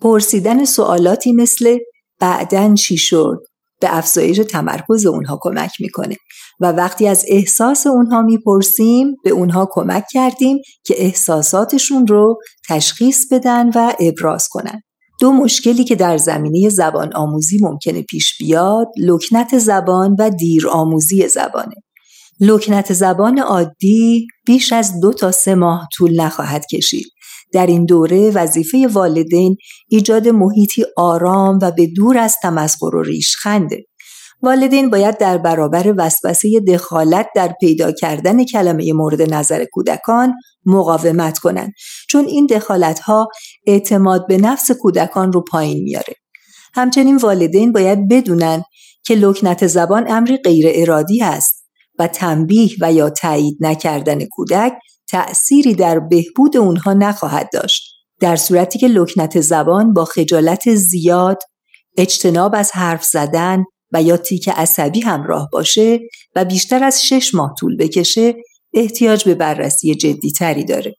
پرسیدن 0.00 0.64
سوالاتی 0.64 1.32
مثل 1.32 1.78
بعدن 2.20 2.74
چی 2.74 2.96
شد؟ 2.96 3.38
به 3.80 3.96
افزایش 3.96 4.36
تمرکز 4.36 5.06
اونها 5.06 5.38
کمک 5.42 5.70
می‌کنه 5.80 6.16
و 6.60 6.72
وقتی 6.72 7.08
از 7.08 7.24
احساس 7.28 7.86
اونها 7.86 8.22
می‌پرسیم 8.22 9.16
به 9.24 9.30
اونها 9.30 9.68
کمک 9.70 10.04
کردیم 10.12 10.58
که 10.84 10.94
احساساتشون 10.98 12.06
رو 12.06 12.38
تشخیص 12.68 13.26
بدن 13.32 13.70
و 13.74 13.92
ابراز 14.00 14.48
کنن. 14.50 14.82
دو 15.20 15.32
مشکلی 15.32 15.84
که 15.84 15.94
در 15.94 16.16
زمینه 16.16 16.68
زبان 16.68 17.14
آموزی 17.14 17.58
ممکنه 17.60 18.02
پیش 18.02 18.38
بیاد 18.38 18.86
لکنت 18.98 19.58
زبان 19.58 20.16
و 20.18 20.30
دیر 20.30 20.68
آموزی 20.68 21.28
زبانه. 21.28 21.74
لکنت 22.40 22.92
زبان 22.92 23.38
عادی 23.38 24.26
بیش 24.46 24.72
از 24.72 25.00
دو 25.00 25.12
تا 25.12 25.30
سه 25.30 25.54
ماه 25.54 25.88
طول 25.96 26.20
نخواهد 26.20 26.66
کشید. 26.66 27.06
در 27.52 27.66
این 27.66 27.84
دوره 27.84 28.30
وظیفه 28.30 28.88
والدین 28.92 29.56
ایجاد 29.88 30.28
محیطی 30.28 30.84
آرام 30.96 31.58
و 31.62 31.70
به 31.70 31.86
دور 31.86 32.18
از 32.18 32.36
تمسخر 32.42 32.94
و 32.94 33.02
ریشخنده. 33.02 33.84
والدین 34.42 34.90
باید 34.90 35.18
در 35.18 35.38
برابر 35.38 35.94
وسوسه 35.98 36.60
دخالت 36.60 37.26
در 37.34 37.54
پیدا 37.60 37.92
کردن 37.92 38.44
کلمه 38.44 38.92
مورد 38.92 39.34
نظر 39.34 39.64
کودکان 39.72 40.34
مقاومت 40.66 41.38
کنند 41.38 41.72
چون 42.08 42.24
این 42.24 42.46
دخالت 42.46 42.98
ها 42.98 43.28
اعتماد 43.66 44.26
به 44.26 44.36
نفس 44.36 44.70
کودکان 44.70 45.32
رو 45.32 45.40
پایین 45.40 45.82
میاره 45.82 46.14
همچنین 46.74 47.16
والدین 47.16 47.72
باید 47.72 48.08
بدونن 48.08 48.62
که 49.04 49.14
لکنت 49.14 49.66
زبان 49.66 50.04
امری 50.10 50.36
غیر 50.36 50.66
ارادی 50.74 51.22
است 51.22 51.66
و 51.98 52.06
تنبیه 52.06 52.70
و 52.80 52.92
یا 52.92 53.10
تایید 53.10 53.56
نکردن 53.60 54.24
کودک 54.24 54.72
تأثیری 55.08 55.74
در 55.74 55.98
بهبود 55.98 56.56
اونها 56.56 56.92
نخواهد 56.92 57.48
داشت. 57.52 57.82
در 58.20 58.36
صورتی 58.36 58.78
که 58.78 58.88
لکنت 58.88 59.40
زبان 59.40 59.94
با 59.94 60.04
خجالت 60.04 60.74
زیاد، 60.74 61.38
اجتناب 61.96 62.54
از 62.54 62.72
حرف 62.72 63.04
زدن 63.04 63.64
و 63.92 64.02
یا 64.02 64.16
تیک 64.16 64.48
عصبی 64.48 65.00
همراه 65.00 65.48
باشه 65.52 66.00
و 66.36 66.44
بیشتر 66.44 66.84
از 66.84 67.04
شش 67.04 67.34
ماه 67.34 67.54
طول 67.60 67.76
بکشه 67.76 68.34
احتیاج 68.74 69.24
به 69.24 69.34
بررسی 69.34 69.94
جدی 69.94 70.30
تری 70.30 70.64
داره. 70.64 70.94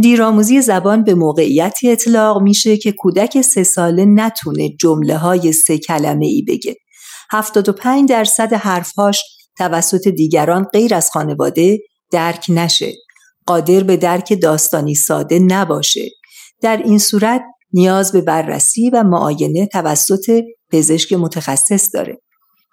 دیرآموزی 0.00 0.62
زبان 0.62 1.04
به 1.04 1.14
موقعیتی 1.14 1.90
اطلاق 1.90 2.42
میشه 2.42 2.76
که 2.76 2.92
کودک 2.92 3.40
سه 3.40 3.62
ساله 3.62 4.04
نتونه 4.04 4.68
جمله 4.80 5.16
های 5.16 5.52
سه 5.52 5.78
کلمه 5.78 6.26
ای 6.26 6.44
بگه. 6.48 6.76
75 7.30 8.08
درصد 8.08 8.52
حرفهاش 8.52 9.22
توسط 9.58 10.08
دیگران 10.08 10.64
غیر 10.64 10.94
از 10.94 11.10
خانواده 11.10 11.78
درک 12.10 12.46
نشه. 12.48 12.92
قادر 13.46 13.82
به 13.82 13.96
درک 13.96 14.40
داستانی 14.42 14.94
ساده 14.94 15.38
نباشه. 15.38 16.08
در 16.62 16.76
این 16.76 16.98
صورت 16.98 17.42
نیاز 17.72 18.12
به 18.12 18.20
بررسی 18.20 18.90
و 18.90 19.02
معاینه 19.02 19.66
توسط 19.66 20.42
پزشک 20.72 21.12
متخصص 21.12 21.90
داره. 21.94 22.20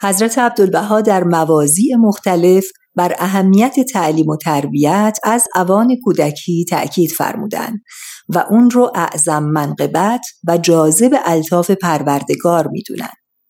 حضرت 0.02 0.38
عبدالبها 0.38 1.02
در 1.02 1.24
موازی 1.24 1.96
مختلف 2.00 2.66
بر 2.98 3.16
اهمیت 3.20 3.76
تعلیم 3.80 4.28
و 4.28 4.38
تربیت 4.38 5.20
از 5.24 5.48
اوان 5.56 5.96
کودکی 6.04 6.66
تأکید 6.70 7.12
فرمودند 7.12 7.80
و 8.30 8.46
اون 8.50 8.70
رو 8.70 8.92
اعظم 8.96 9.44
منقبت 9.44 10.22
و 10.48 10.58
جاذب 10.58 11.18
الطاف 11.26 11.72
پروردگار 11.72 12.68
می‌دونن. 12.68 13.10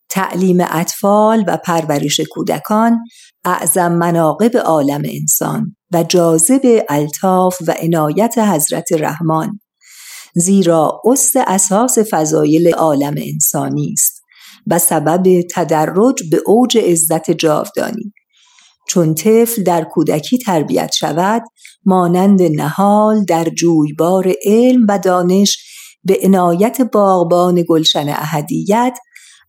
تعلیم 0.10 0.58
اطفال 0.70 1.44
و 1.48 1.58
پرورش 1.58 2.20
کودکان 2.32 3.00
اعظم 3.46 3.92
مناقب 3.92 4.58
عالم 4.58 5.02
انسان 5.06 5.76
و 5.94 6.04
جاذب 6.04 6.86
الطاف 6.90 7.58
و 7.68 7.76
عنایت 7.82 8.38
حضرت 8.38 8.94
رحمان 8.94 9.60
زیرا 10.36 11.02
است 11.06 11.36
اساس 11.36 11.98
فضایل 12.12 12.74
عالم 12.74 13.16
انسانی 13.18 13.94
است 13.94 14.22
و 14.68 14.80
سبب 14.80 15.42
تدرج 15.56 16.30
به 16.32 16.42
اوج 16.46 16.78
عزت 16.78 17.32
جاودانی 17.32 18.14
چون 18.88 19.14
طفل 19.14 19.64
در 19.64 19.84
کودکی 19.84 20.38
تربیت 20.38 20.92
شود 20.94 21.44
مانند 21.86 22.42
نهال 22.42 23.26
در 23.26 23.44
جویبار 23.44 24.34
علم 24.46 24.86
و 24.90 25.00
دانش 25.00 25.58
به 26.04 26.18
عنایت 26.24 26.82
باغبان 26.82 27.66
گلشن 27.70 28.10
اهدیت 28.10 28.98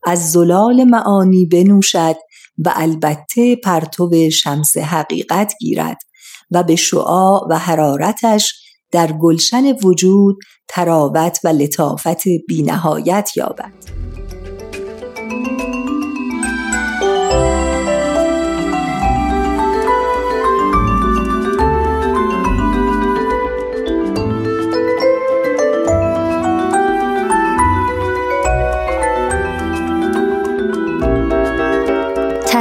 از 0.07 0.33
زلال 0.33 0.85
معانی 0.85 1.47
بنوشد 1.47 2.17
و 2.59 2.73
البته 2.77 3.57
پرتو 3.57 4.31
شمس 4.31 4.77
حقیقت 4.77 5.55
گیرد 5.61 5.99
و 6.51 6.63
به 6.63 6.77
شعاع 6.77 7.47
و 7.51 7.59
حرارتش 7.59 8.55
در 8.91 9.13
گلشن 9.13 9.73
وجود 9.85 10.39
تراوت 10.69 11.41
و 11.45 11.49
لطافت 11.49 12.23
بینهایت 12.49 13.31
یابد. 13.37 13.98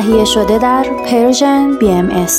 تهیه 0.08 0.26
شده 0.26 0.58
در 0.58 0.84
پرژن 1.06 1.72
BMS 1.80 2.34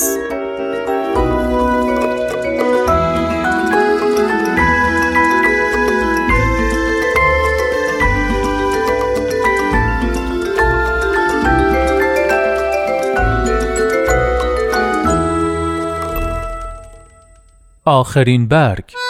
آخرین 17.85 18.49
برگ. 18.49 19.08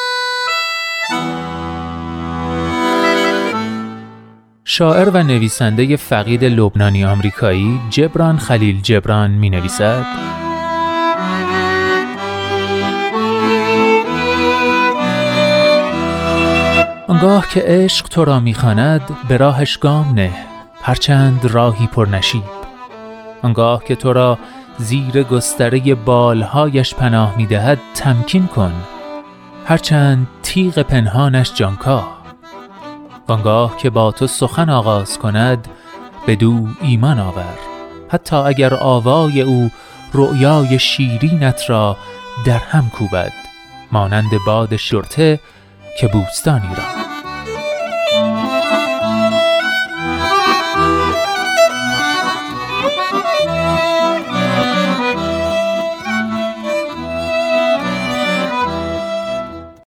شاعر 4.79 5.11
و 5.11 5.23
نویسنده 5.23 5.97
فقید 5.97 6.45
لبنانی 6.45 7.05
آمریکایی 7.05 7.81
جبران 7.91 8.39
خلیل 8.39 8.81
جبران 8.81 9.31
می 9.31 9.51
نویسد 9.51 10.05
آنگاه 17.09 17.49
که 17.49 17.63
عشق 17.67 18.09
تو 18.09 18.25
را 18.25 18.41
می‌خواند 18.41 19.01
به 19.29 19.37
راهش 19.37 19.77
گام 19.77 20.15
نه 20.15 20.31
هرچند 20.83 21.45
راهی 21.45 21.87
پر 21.87 22.09
نشیب 22.09 22.43
آنگاه 23.43 23.85
که 23.85 23.95
تو 23.95 24.13
را 24.13 24.39
زیر 24.79 25.23
گستره 25.23 25.95
بالهایش 25.95 26.95
پناه 26.95 27.35
می‌دهد 27.37 27.79
تمکین 27.95 28.47
کن 28.47 28.73
هرچند 29.67 30.27
تیغ 30.43 30.83
پنهانش 30.83 31.53
جانکاه. 31.55 32.18
وانگاه 33.29 33.77
که 33.77 33.91
با 33.91 34.13
تو 34.13 34.27
سخن 34.27 34.71
آغاز 34.71 35.19
کند 35.19 35.69
به 36.27 36.37
دو 36.37 36.67
ایمان 36.81 37.19
آور. 37.19 37.59
حتی 38.09 38.37
اگر 38.37 38.75
آوای 38.75 39.41
او 39.43 39.71
رؤیای 40.15 40.79
شیرینت 40.79 41.71
را 41.71 41.97
در 42.47 42.59
هم 42.59 42.91
کوبد 42.91 43.33
مانند 43.93 44.31
باد 44.47 44.77
شرطه 44.77 45.41
که 46.01 46.09
بوستانی 46.09 46.75
را. 46.77 47.08